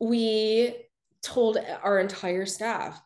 [0.00, 0.74] we
[1.22, 3.00] told our entire staff,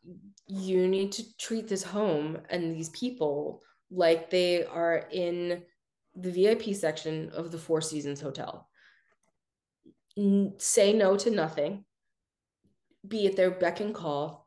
[0.47, 5.63] you need to treat this home and these people like they are in
[6.15, 8.69] the VIP section of the Four Seasons Hotel.
[10.59, 11.85] Say no to nothing,
[13.07, 14.47] be at their beck and call,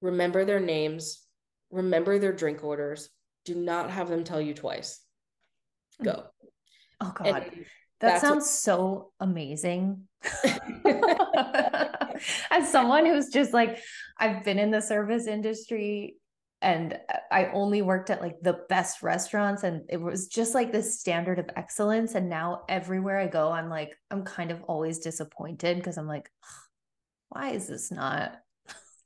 [0.00, 1.26] remember their names,
[1.70, 3.08] remember their drink orders,
[3.44, 5.00] do not have them tell you twice.
[6.00, 6.04] Mm.
[6.04, 6.24] Go.
[7.00, 7.26] Oh God.
[7.26, 7.66] And
[8.00, 10.08] that sounds what- so amazing.
[12.50, 13.78] As someone who's just like,
[14.18, 16.16] I've been in the service industry
[16.62, 16.98] and
[17.32, 21.38] I only worked at like the best restaurants and it was just like this standard
[21.38, 22.14] of excellence.
[22.14, 26.30] And now everywhere I go, I'm like, I'm kind of always disappointed because I'm like,
[27.30, 28.36] why is this not?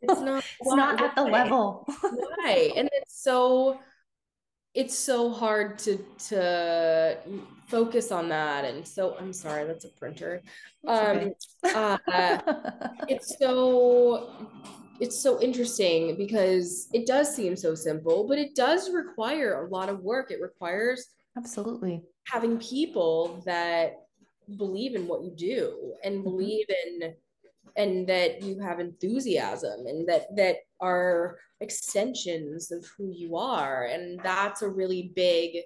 [0.00, 1.86] It's not, it's not at the level.
[2.00, 2.72] why?
[2.76, 3.78] And it's so
[4.74, 7.16] it's so hard to to
[7.68, 10.42] focus on that and so i'm sorry that's a printer.
[10.86, 11.32] Um
[11.64, 11.98] uh,
[13.08, 14.30] it's so
[15.00, 19.88] it's so interesting because it does seem so simple but it does require a lot
[19.88, 20.30] of work.
[20.30, 21.06] It requires
[21.36, 22.02] absolutely.
[22.26, 24.04] having people that
[24.56, 26.24] believe in what you do and mm-hmm.
[26.24, 27.14] believe in
[27.76, 34.20] and that you have enthusiasm and that that are extensions of who you are and
[34.22, 35.58] that's a really big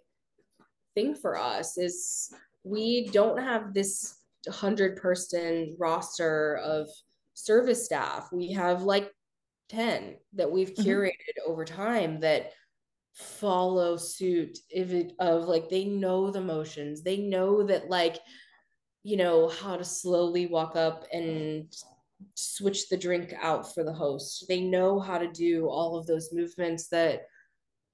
[0.95, 2.33] thing for us is
[2.65, 6.89] we don't have this 100 person roster of
[7.35, 9.13] service staff we have like
[9.69, 10.89] 10 that we've mm-hmm.
[10.89, 11.51] curated mm-hmm.
[11.51, 12.53] over time that
[13.15, 18.19] follow suit if it of like they know the motions they know that like
[19.03, 21.75] you know how to slowly walk up and
[22.35, 24.45] switch the drink out for the host.
[24.49, 27.27] They know how to do all of those movements that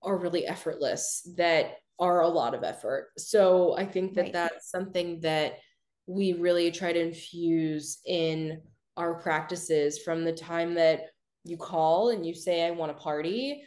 [0.03, 3.11] are really effortless, that are a lot of effort.
[3.17, 4.33] So I think that right.
[4.33, 5.59] that's something that
[6.07, 8.61] we really try to infuse in
[8.97, 11.07] our practices from the time that
[11.45, 13.65] you call and you say, I want a party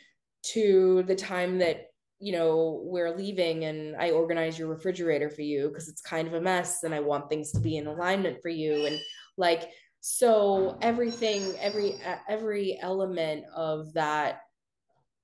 [0.53, 1.87] to the time that
[2.19, 6.33] you know we're leaving and i organize your refrigerator for you because it's kind of
[6.33, 8.99] a mess and i want things to be in alignment for you and
[9.37, 9.69] like
[10.09, 14.39] so everything every every element of that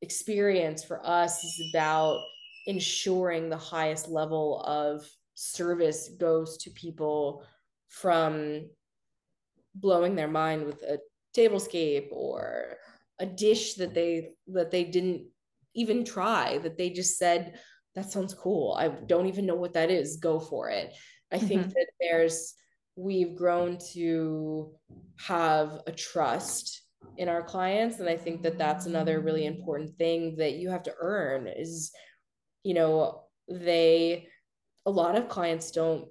[0.02, 2.19] experience for us is about
[2.67, 7.46] ensuring the highest level of service goes to people
[7.88, 8.69] from
[9.74, 11.00] blowing their mind with a
[11.34, 12.76] tablescape or
[13.19, 15.24] a dish that they that they didn't
[15.74, 17.58] even try that they just said
[17.96, 18.74] that sounds cool.
[18.78, 20.17] I don't even know what that is.
[20.17, 20.93] Go for it.
[21.32, 21.48] I mm-hmm.
[21.48, 22.56] think that there's
[22.95, 24.71] we've grown to
[25.17, 26.82] have a trust
[27.17, 27.99] in our clients.
[27.99, 31.91] And i think that that's another really important thing that you have to earn is
[32.63, 34.27] you know they
[34.86, 36.08] a lot of clients don't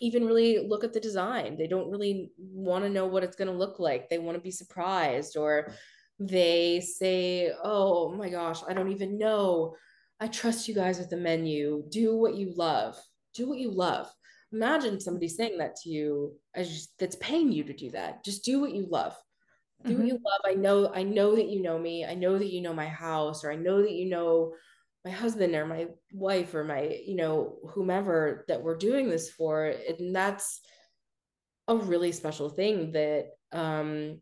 [0.00, 1.58] even really look at the design.
[1.58, 4.08] They don't really want to know what it's going to look like.
[4.08, 5.72] They want to be surprised or
[6.20, 9.74] they say oh my gosh i don't even know.
[10.20, 11.84] I trust you guys with the menu.
[11.90, 12.96] Do what you love.
[13.34, 14.08] Do what you love
[14.54, 18.24] imagine somebody saying that to you as that's paying you to do that.
[18.24, 19.16] Just do what you love.
[19.84, 19.98] Do mm-hmm.
[19.98, 20.40] what you love.
[20.46, 22.04] I know i know that you know me.
[22.04, 24.54] I know that you know my house or i know that you know
[25.04, 29.66] my husband or my wife or my you know whomever that we're doing this for.
[29.66, 30.60] And that's
[31.68, 34.20] a really special thing that um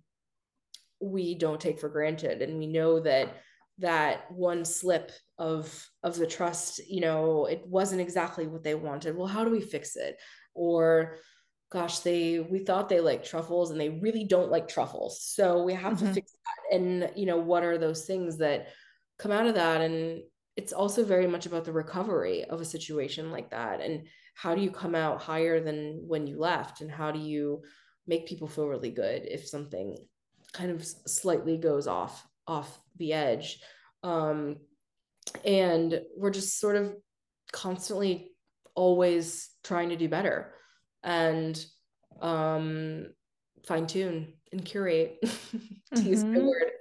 [1.00, 2.42] we don't take for granted.
[2.42, 3.28] And we know that
[3.78, 9.16] that one slip of of the trust you know it wasn't exactly what they wanted.
[9.16, 10.16] Well how do we fix it?
[10.54, 11.16] Or
[11.70, 15.22] gosh they we thought they liked truffles and they really don't like truffles.
[15.22, 16.06] So we have mm-hmm.
[16.06, 16.76] to fix that.
[16.76, 18.68] And you know what are those things that
[19.18, 19.80] come out of that?
[19.80, 20.22] And
[20.56, 23.80] it's also very much about the recovery of a situation like that.
[23.80, 26.80] And how do you come out higher than when you left?
[26.80, 27.62] And how do you
[28.06, 29.96] make people feel really good if something
[30.52, 33.60] kind of slightly goes off off the edge
[34.02, 34.56] um,
[35.44, 36.94] and we're just sort of
[37.52, 38.30] constantly
[38.74, 40.54] always trying to do better
[41.02, 41.64] and
[42.20, 43.06] um,
[43.66, 46.06] fine tune and curate to mm-hmm.
[46.06, 46.72] use the word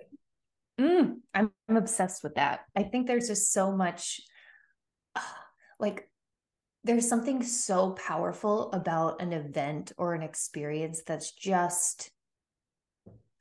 [0.82, 2.62] Mm, I'm, I'm obsessed with that.
[2.76, 4.22] I think there's just so much,
[5.16, 5.22] uh,
[5.80, 6.10] like,
[6.84, 12.10] there's something so powerful about an event or an experience that's just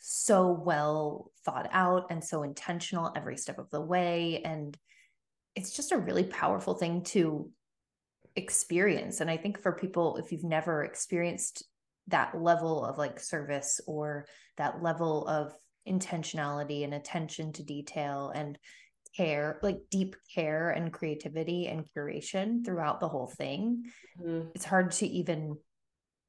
[0.00, 4.42] so well thought out and so intentional every step of the way.
[4.44, 4.76] And
[5.54, 7.50] it's just a really powerful thing to
[8.36, 9.20] experience.
[9.20, 11.64] And I think for people, if you've never experienced
[12.08, 15.52] that level of like service or that level of
[15.88, 18.58] intentionality and attention to detail and
[19.16, 23.84] care, like deep care and creativity and curation throughout the whole thing,
[24.20, 24.48] mm-hmm.
[24.54, 25.56] it's hard to even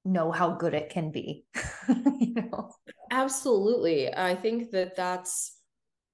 [0.04, 1.46] know how good it can be.
[1.90, 2.72] you know?
[3.12, 4.14] Absolutely.
[4.14, 5.58] I think that that's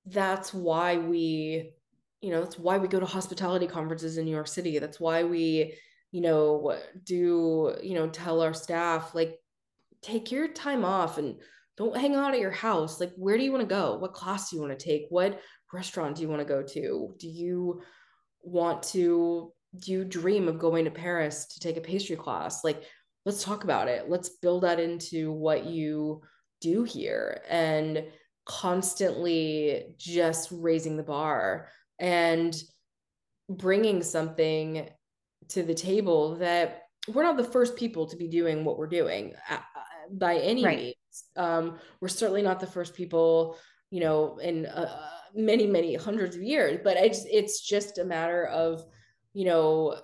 [0.05, 1.73] that's why we
[2.21, 4.79] you know that's why we go to hospitality conferences in New York City.
[4.79, 5.75] That's why we
[6.11, 9.37] you know do you know tell our staff like
[10.01, 11.35] take your time off and
[11.75, 14.49] don't hang out at your house like where do you want to go what class
[14.49, 15.39] do you want to take what
[15.73, 17.81] restaurant do you want to go to do you
[18.41, 22.83] want to do you dream of going to paris to take a pastry class like
[23.27, 26.21] let's talk about it let's build that into what you
[26.61, 28.05] do here and
[28.45, 31.67] constantly just raising the bar
[31.99, 32.55] and
[33.49, 34.89] bringing something
[35.49, 39.33] to the table that we're not the first people to be doing what we're doing
[39.49, 39.57] uh,
[40.11, 40.77] by any right.
[40.79, 40.95] means
[41.35, 43.57] um, we're certainly not the first people,
[43.89, 48.45] you know, in uh, many, many hundreds of years, but it's, it's just a matter
[48.45, 48.83] of,
[49.33, 49.99] you know, uh,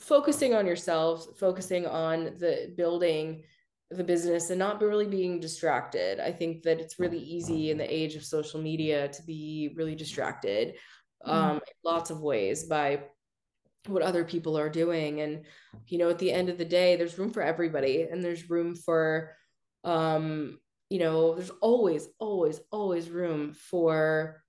[0.00, 3.42] focusing on yourself, focusing on the building
[3.90, 6.20] the business and not really being distracted.
[6.20, 9.96] I think that it's really easy in the age of social media to be really
[9.96, 10.74] distracted
[11.26, 11.30] mm-hmm.
[11.30, 11.60] um, mm.
[11.84, 13.00] lots of ways by
[13.86, 15.22] what other people are doing.
[15.22, 15.44] And,
[15.88, 18.76] you know, at the end of the day, there's room for everybody and there's room
[18.76, 19.34] for
[19.82, 20.58] um
[20.90, 24.42] you know there's always always always room for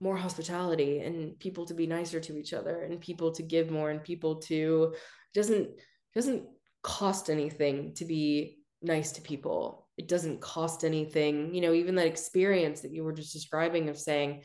[0.00, 3.90] more hospitality and people to be nicer to each other and people to give more
[3.90, 4.94] and people to
[5.34, 5.68] doesn't
[6.14, 6.44] doesn't
[6.82, 12.06] cost anything to be nice to people it doesn't cost anything you know even that
[12.06, 14.42] experience that you were just describing of saying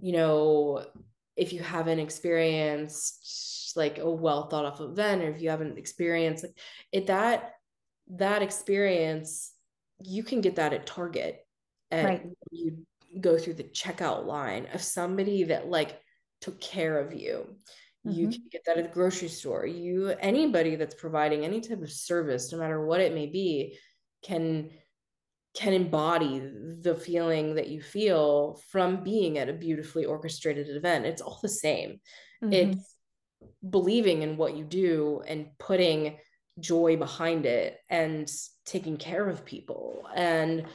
[0.00, 0.84] you know
[1.36, 6.44] if you haven't experienced like a well thought of event or if you haven't experienced
[6.44, 6.58] like
[6.90, 7.52] it that
[8.08, 9.52] that experience
[10.00, 11.46] you can get that at target
[11.90, 12.26] and right.
[12.50, 12.84] you
[13.20, 16.00] go through the checkout line of somebody that like
[16.40, 17.46] took care of you.
[18.06, 18.20] Mm-hmm.
[18.20, 19.64] you can get that at the grocery store.
[19.66, 23.78] You anybody that's providing any type of service no matter what it may be
[24.22, 24.70] can
[25.54, 26.40] can embody
[26.82, 31.06] the feeling that you feel from being at a beautifully orchestrated event.
[31.06, 32.00] It's all the same.
[32.42, 32.52] Mm-hmm.
[32.52, 32.96] it's
[33.68, 36.18] believing in what you do and putting
[36.60, 38.30] joy behind it and
[38.64, 40.06] taking care of people.
[40.14, 40.66] And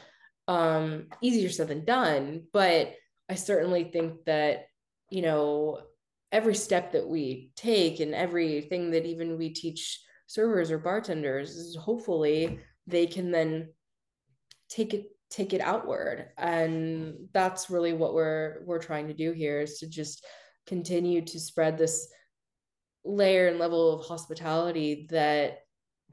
[0.50, 2.94] um easier said than done but
[3.30, 4.66] i certainly think that
[5.10, 5.80] you know
[6.32, 11.76] every step that we take and everything that even we teach servers or bartenders is
[11.76, 13.70] hopefully they can then
[14.70, 16.30] take it take it outward.
[16.38, 20.26] And that's really what we're we're trying to do here is to just
[20.66, 22.08] continue to spread this
[23.06, 25.60] layer and level of hospitality that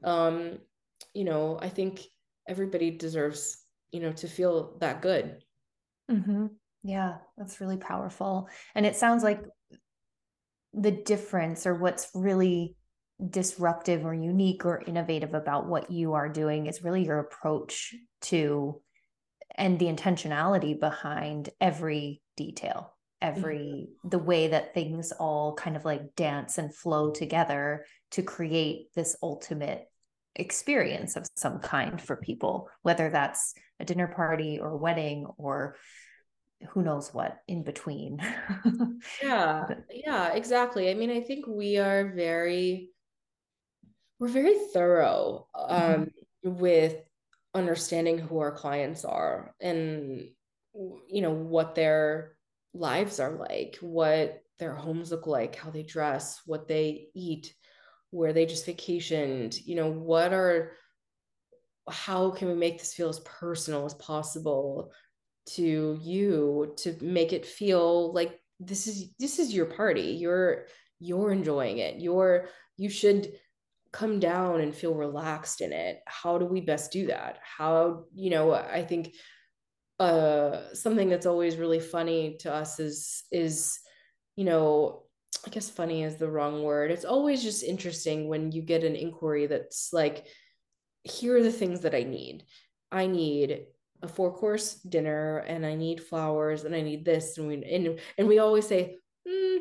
[0.03, 0.57] um
[1.13, 2.01] you know i think
[2.47, 3.57] everybody deserves
[3.91, 5.37] you know to feel that good
[6.09, 6.47] mm-hmm.
[6.83, 9.41] yeah that's really powerful and it sounds like
[10.73, 12.75] the difference or what's really
[13.29, 18.79] disruptive or unique or innovative about what you are doing is really your approach to
[19.55, 24.09] and the intentionality behind every detail every mm-hmm.
[24.09, 29.15] the way that things all kind of like dance and flow together to create this
[29.23, 29.87] ultimate
[30.37, 35.75] experience of some kind for people whether that's a dinner party or wedding or
[36.69, 38.19] who knows what in between
[39.21, 42.89] yeah yeah exactly i mean i think we are very
[44.19, 45.73] we're very thorough mm-hmm.
[45.73, 46.07] um,
[46.45, 46.59] mm-hmm.
[46.59, 46.95] with
[47.53, 50.29] understanding who our clients are and
[51.09, 52.35] you know what their
[52.73, 57.53] lives are like what their homes look like how they dress what they eat
[58.11, 60.71] where they just vacationed you know what are
[61.89, 64.91] how can we make this feel as personal as possible
[65.45, 70.17] to you to make it feel like this is this is your party.
[70.19, 70.65] You're
[70.99, 72.01] you're enjoying it.
[72.01, 73.33] You're you should
[73.93, 76.01] come down and feel relaxed in it.
[76.05, 77.39] How do we best do that?
[77.41, 79.15] How you know i think
[79.99, 83.79] uh something that's always really funny to us is is
[84.35, 85.06] you know
[85.45, 88.95] i guess funny is the wrong word it's always just interesting when you get an
[88.95, 90.25] inquiry that's like
[91.03, 92.43] here are the things that i need
[92.91, 93.65] i need
[94.01, 97.99] a four course dinner and i need flowers and i need this and we and,
[98.17, 99.59] and we always say mm,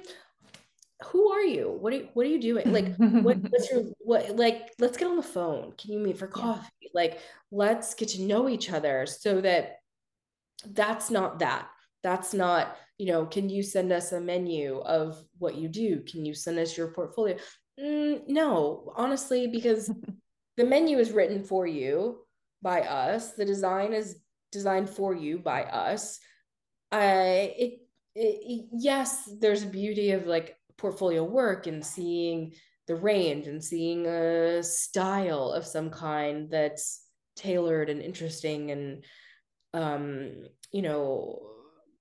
[1.05, 1.77] who are you?
[1.81, 2.73] What are you, what are you doing?
[2.73, 5.73] Like, what, what's your, what, like, let's get on the phone.
[5.77, 6.69] Can you meet for coffee?
[6.81, 6.91] Yeah.
[6.95, 7.21] Like,
[7.51, 9.77] let's get to know each other so that
[10.67, 11.69] that's not that.
[12.03, 16.01] That's not, you know, can you send us a menu of what you do?
[16.01, 17.37] Can you send us your portfolio?
[17.79, 19.91] Mm, no, honestly, because
[20.57, 22.19] the menu is written for you
[22.63, 23.33] by us.
[23.33, 24.19] The design is
[24.51, 26.19] designed for you by us.
[26.91, 27.81] I, it,
[28.15, 32.55] it, yes, there's a beauty of like portfolio work and seeing
[32.87, 37.03] the range and seeing a style of some kind that's
[37.35, 39.05] tailored and interesting and
[39.75, 40.33] um
[40.73, 41.56] you know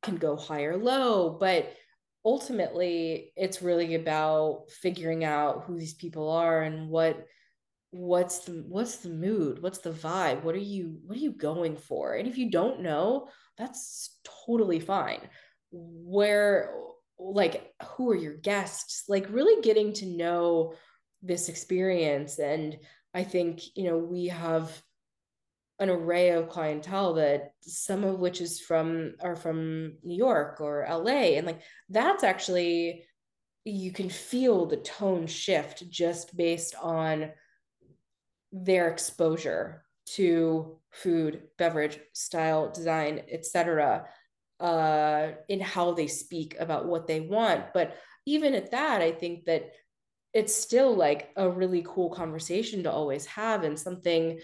[0.05, 1.73] can go high or low but
[2.23, 7.25] ultimately it's really about figuring out who these people are and what
[7.95, 9.61] what's the what's the mood?
[9.61, 10.43] What's the vibe?
[10.43, 12.15] What are you what are you going for?
[12.15, 15.21] And if you don't know that's totally fine.
[15.71, 16.73] Where
[17.17, 19.05] like who are your guests?
[19.07, 20.73] Like really getting to know
[21.21, 22.39] this experience.
[22.39, 22.77] And
[23.13, 24.69] i think you know we have
[25.79, 30.85] an array of clientele that some of which is from are from new york or
[30.89, 33.03] la and like that's actually
[33.65, 37.29] you can feel the tone shift just based on
[38.51, 44.05] their exposure to food beverage style design etc
[44.59, 47.73] uh, in how they speak about what they want.
[47.73, 49.71] But even at that, I think that
[50.33, 54.39] it's still like a really cool conversation to always have and something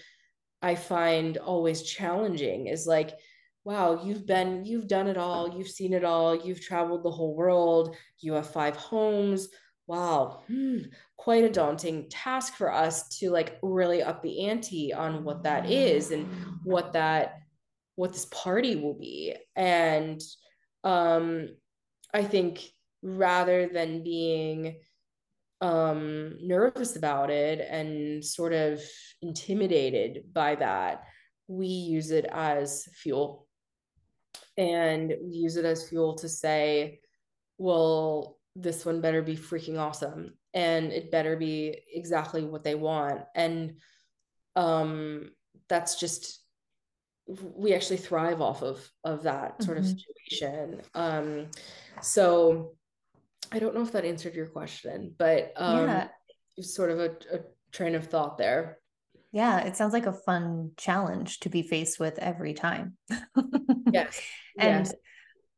[0.62, 3.10] I find always challenging is like,
[3.64, 7.34] wow, you've been, you've done it all, you've seen it all, you've traveled the whole
[7.34, 9.48] world, you have five homes.
[9.88, 10.78] Wow, hmm,
[11.16, 15.70] quite a daunting task for us to like really up the ante on what that
[15.70, 16.26] is and
[16.64, 17.40] what that
[17.94, 20.20] what this party will be and
[20.82, 21.48] um
[22.12, 22.64] i think
[23.02, 24.76] rather than being
[25.62, 28.80] um nervous about it and sort of
[29.22, 31.04] intimidated by that
[31.46, 33.46] we use it as fuel.
[34.56, 37.00] And we use it as fuel to say
[37.58, 40.34] well this one better be freaking awesome.
[40.52, 43.22] And it better be exactly what they want.
[43.34, 43.74] And
[44.56, 45.30] um
[45.68, 46.40] that's just
[47.26, 49.92] we actually thrive off of of that sort mm-hmm.
[49.92, 50.82] of situation.
[50.94, 51.46] Um
[52.02, 52.74] so
[53.52, 56.08] i don't know if that answered your question but um yeah.
[56.60, 57.40] sort of a, a
[57.72, 58.78] train of thought there
[59.32, 62.96] yeah it sounds like a fun challenge to be faced with every time
[63.92, 64.20] yes
[64.58, 64.94] and yes.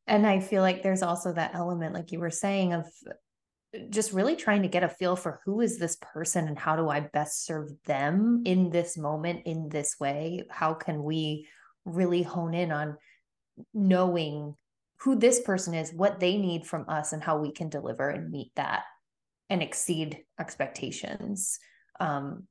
[0.07, 2.85] and i feel like there's also that element like you were saying of
[3.89, 6.89] just really trying to get a feel for who is this person and how do
[6.89, 10.43] I best serve them in this moment in this way?
[10.49, 11.47] How can we
[11.83, 12.97] really hone in on
[13.73, 14.55] knowing
[15.01, 18.31] who this person is, what they need from us, and how we can deliver and
[18.31, 18.83] meet that
[19.49, 21.59] and exceed expectations.
[21.99, 22.47] Um,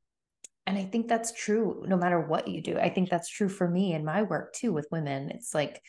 [0.66, 2.78] and I think that's true no matter what you do.
[2.78, 5.30] I think that's true for me in my work too with women.
[5.30, 5.82] It's like,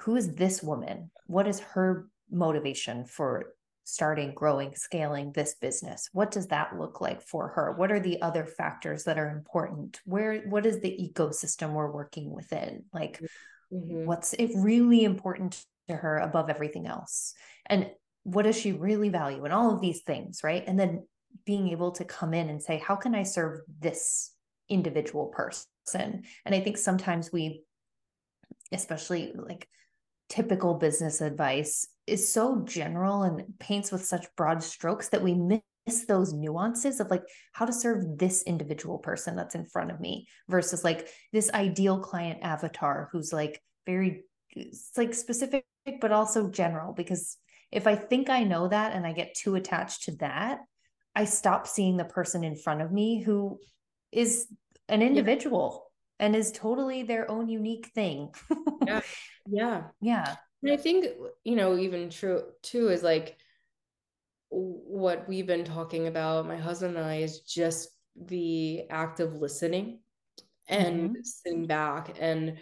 [0.00, 1.10] who is this woman?
[1.26, 3.54] What is her motivation for
[3.84, 6.08] starting, growing, scaling this business?
[6.12, 7.72] What does that look like for her?
[7.72, 10.00] What are the other factors that are important?
[10.04, 12.84] Where what is the ecosystem we're working within?
[12.92, 13.20] Like
[13.72, 14.06] mm-hmm.
[14.06, 17.34] what's it really important to her above everything else?
[17.66, 17.90] And
[18.24, 19.44] what does she really value?
[19.44, 20.64] And all of these things, right?
[20.66, 21.06] And then
[21.44, 24.32] being able to come in and say, how can I serve this
[24.68, 26.22] individual person?
[26.44, 27.64] And I think sometimes we,
[28.72, 29.68] especially like
[30.28, 35.34] typical business advice, is so general and paints with such broad strokes that we
[35.86, 37.22] miss those nuances of like
[37.52, 41.98] how to serve this individual person that's in front of me versus like this ideal
[41.98, 45.64] client avatar who's like very it's like specific
[46.00, 47.36] but also general because
[47.70, 50.60] if i think i know that and i get too attached to that
[51.14, 53.60] I stop seeing the person in front of me who
[54.10, 54.48] is
[54.88, 56.26] an individual yeah.
[56.26, 58.34] and is totally their own unique thing.
[58.86, 59.00] yeah.
[59.46, 59.82] Yeah.
[60.00, 60.36] Yeah.
[60.62, 61.04] And I think,
[61.44, 63.36] you know, even true too is like
[64.54, 70.00] what we've been talking about, my husband and I, is just the act of listening
[70.68, 71.22] and mm-hmm.
[71.22, 72.56] sitting back and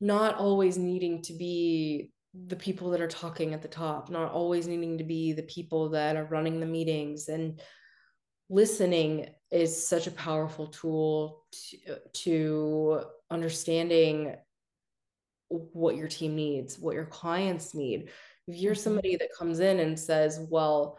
[0.00, 2.12] not always needing to be
[2.46, 5.90] the people that are talking at the top, not always needing to be the people
[5.90, 7.28] that are running the meetings.
[7.28, 7.60] And
[8.48, 14.36] listening is such a powerful tool to, to understanding
[15.48, 18.08] what your team needs, what your clients need.
[18.48, 18.82] If you're mm-hmm.
[18.82, 20.98] somebody that comes in and says, well,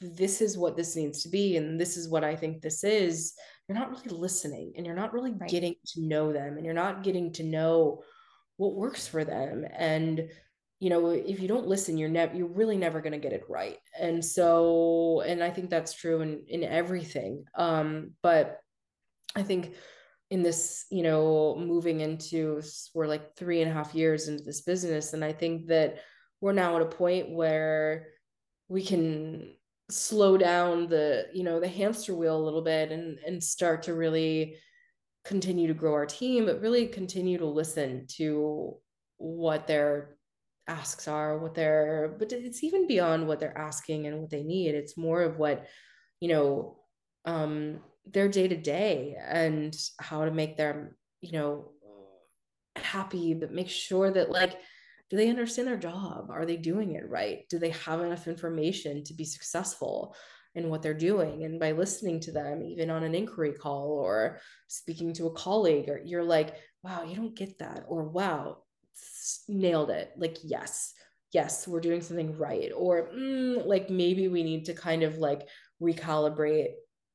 [0.00, 3.34] this is what this needs to be, and this is what I think this is,
[3.68, 5.50] you're not really listening and you're not really right.
[5.50, 8.02] getting to know them and you're not getting to know
[8.56, 9.64] what works for them.
[9.76, 10.30] And
[10.80, 13.44] you know if you don't listen you're never you're really never going to get it
[13.48, 18.60] right and so and i think that's true in in everything um but
[19.34, 19.74] i think
[20.30, 22.62] in this you know moving into
[22.94, 25.98] we're like three and a half years into this business and i think that
[26.40, 28.08] we're now at a point where
[28.68, 29.54] we can
[29.90, 33.94] slow down the you know the hamster wheel a little bit and and start to
[33.94, 34.56] really
[35.24, 38.74] continue to grow our team but really continue to listen to
[39.16, 40.18] what they're
[40.68, 44.74] asks are, what they're, but it's even beyond what they're asking and what they need.
[44.74, 45.66] It's more of what,
[46.20, 46.76] you know,
[47.24, 51.72] um, their day to day and how to make them, you know,
[52.76, 54.56] happy, but make sure that like,
[55.10, 56.28] do they understand their job?
[56.30, 57.48] Are they doing it right?
[57.48, 60.14] Do they have enough information to be successful
[60.54, 61.44] in what they're doing?
[61.44, 65.88] And by listening to them, even on an inquiry call or speaking to a colleague,
[65.88, 67.84] or you're like, wow, you don't get that.
[67.88, 68.58] Or wow,
[69.48, 70.12] nailed it.
[70.16, 70.92] Like, yes,
[71.32, 72.70] yes, we're doing something right.
[72.76, 75.48] Or mm, like maybe we need to kind of like
[75.80, 76.72] recalibrate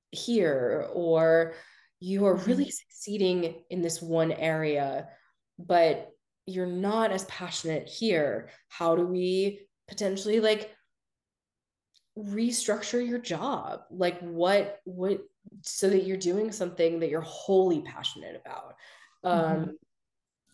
[0.10, 0.90] here.
[0.94, 1.54] Or
[2.00, 2.70] you are really mm-hmm.
[2.70, 5.08] succeeding in this one area,
[5.60, 6.13] but
[6.46, 8.50] you're not as passionate here.
[8.68, 10.72] How do we potentially like
[12.18, 13.82] restructure your job?
[13.90, 15.22] Like what what
[15.62, 18.76] so that you're doing something that you're wholly passionate about.
[19.24, 19.70] Um mm-hmm.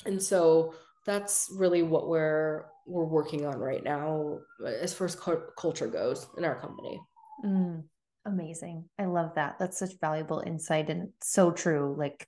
[0.05, 0.73] and so
[1.05, 6.27] that's really what we're we're working on right now as far as cu- culture goes
[6.37, 6.99] in our company.
[7.45, 7.83] Mm,
[8.25, 8.85] amazing.
[8.97, 9.57] I love that.
[9.59, 11.95] That's such valuable insight and so true.
[11.97, 12.27] Like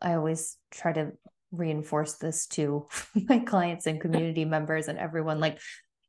[0.00, 1.12] I always try to
[1.52, 2.86] reinforce this to
[3.28, 5.58] my clients and community members and everyone like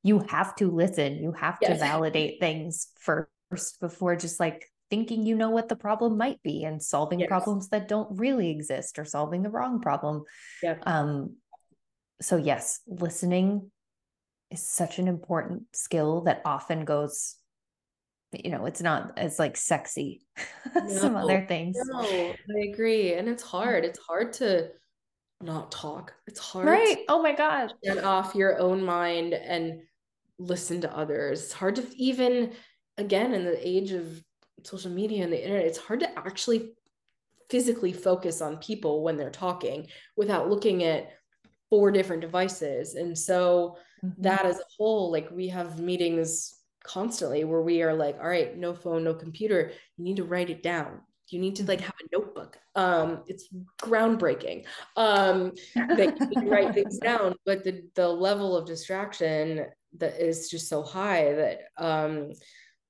[0.03, 1.21] you have to listen.
[1.21, 1.71] You have yes.
[1.71, 6.63] to validate things first before just like thinking you know what the problem might be
[6.63, 7.27] and solving yes.
[7.27, 10.23] problems that don't really exist or solving the wrong problem.
[10.63, 10.77] Yeah.
[10.83, 11.35] Um,
[12.21, 13.71] so yes listening
[14.51, 17.35] is such an important skill that often goes
[18.31, 20.21] you know it's not as like sexy
[20.75, 24.69] no, some other things no i agree and it's hard it's hard to
[25.41, 26.13] not talk.
[26.27, 26.99] It's hard right.
[27.07, 27.73] oh my god.
[27.83, 29.81] get off your own mind and
[30.37, 31.43] listen to others.
[31.43, 32.53] It's hard to even
[32.97, 34.21] again in the age of
[34.63, 36.73] social media and the internet it's hard to actually
[37.49, 39.87] physically focus on people when they're talking
[40.17, 41.11] without looking at
[41.69, 42.95] four different devices.
[42.95, 44.21] And so mm-hmm.
[44.21, 48.57] that as a whole like we have meetings constantly where we are like all right
[48.57, 49.71] no phone no computer.
[49.97, 51.01] You need to write it down
[51.32, 51.86] you need to like mm-hmm.
[51.86, 53.49] have a notebook um it's
[53.80, 54.65] groundbreaking
[54.95, 59.65] um that you can write things down but the the level of distraction
[59.97, 62.32] that is just so high that um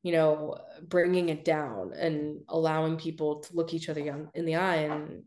[0.03, 4.77] you know bringing it down and allowing people to look each other in the eye
[4.77, 5.23] and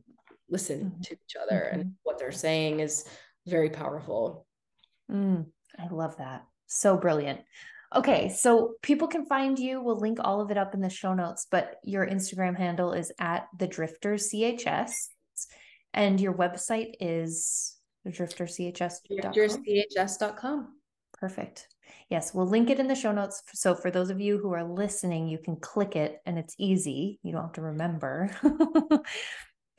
[0.48, 1.00] listen mm-hmm.
[1.00, 1.80] to each other mm-hmm.
[1.80, 3.04] and what they're saying is
[3.46, 4.46] very powerful.
[5.10, 5.46] Mm,
[5.78, 6.44] I love that.
[6.66, 7.40] So brilliant.
[7.94, 9.82] Okay, so people can find you.
[9.82, 13.12] We'll link all of it up in the show notes, but your Instagram handle is
[13.18, 15.08] at the Drifter CHS,
[15.92, 17.76] and your website is
[18.06, 19.32] drifterchs.com.
[19.32, 20.68] Drifterchs.com.
[21.12, 21.68] Perfect.
[22.08, 23.42] Yes, we'll link it in the show notes.
[23.54, 27.18] So for those of you who are listening, you can click it and it's easy.
[27.22, 28.30] You don't have to remember.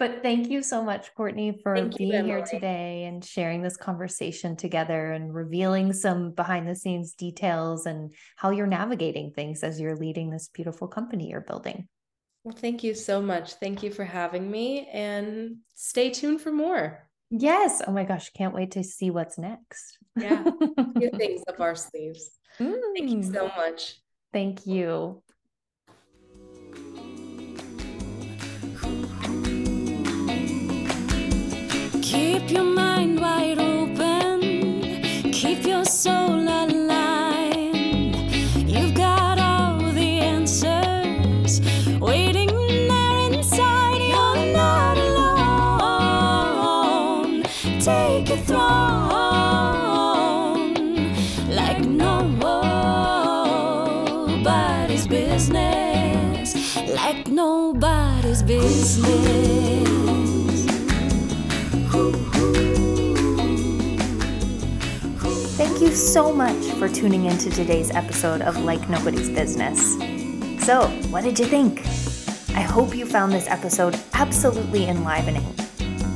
[0.04, 3.78] but thank you so much, Courtney, for thank being you, here today and sharing this
[3.78, 9.80] conversation together and revealing some behind the scenes details and how you're navigating things as
[9.80, 11.88] you're leading this beautiful company you're building.
[12.44, 13.54] Well, thank you so much.
[13.54, 17.08] Thank you for having me and stay tuned for more.
[17.30, 17.82] Yes.
[17.88, 20.00] Oh my gosh, can't wait to see what's next.
[20.18, 20.44] Yeah.
[20.98, 22.30] Few things up our sleeves.
[22.60, 22.76] Mm.
[22.94, 23.56] Thank you so mm.
[23.56, 24.02] much.
[24.34, 25.24] Thank you.
[32.46, 35.32] Keep your mind wide open.
[35.32, 38.18] Keep your soul aligned.
[38.70, 41.62] You've got all the answers
[42.02, 42.50] waiting
[42.90, 44.02] there inside.
[44.12, 46.24] You're not alone.
[47.80, 48.74] Take a throne
[51.50, 52.68] like nobody's
[55.08, 60.03] business, like nobody's business.
[65.94, 69.94] So much for tuning into today's episode of Like Nobody's Business.
[70.66, 71.82] So, what did you think?
[72.56, 75.46] I hope you found this episode absolutely enlivening.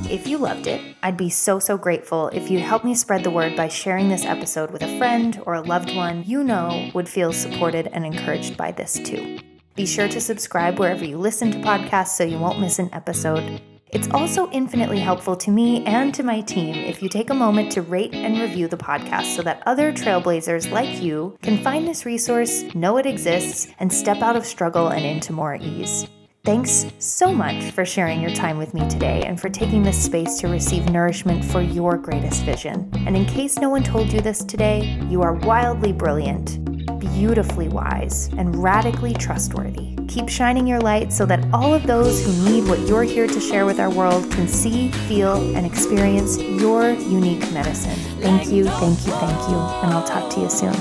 [0.10, 3.30] If you loved it, I'd be so, so grateful if you'd help me spread the
[3.30, 7.10] word by sharing this episode with a friend or a loved one you know would
[7.10, 9.38] feel supported and encouraged by this too.
[9.76, 13.62] Be sure to subscribe wherever you listen to podcasts so you won't miss an episode.
[13.90, 17.72] It's also infinitely helpful to me and to my team if you take a moment
[17.72, 22.06] to rate and review the podcast so that other trailblazers like you can find this
[22.06, 26.06] resource, know it exists, and step out of struggle and into more ease.
[26.44, 30.38] Thanks so much for sharing your time with me today and for taking this space
[30.40, 32.90] to receive nourishment for your greatest vision.
[33.06, 38.30] And in case no one told you this today, you are wildly brilliant beautifully wise,
[38.38, 39.96] and radically trustworthy.
[40.08, 43.40] Keep shining your light so that all of those who need what you're here to
[43.40, 47.98] share with our world can see, feel, and experience your unique medicine.
[48.22, 50.74] Thank you, thank you, thank you, and I'll talk to you soon.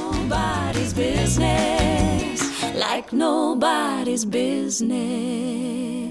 [2.79, 6.06] Like nobody's business.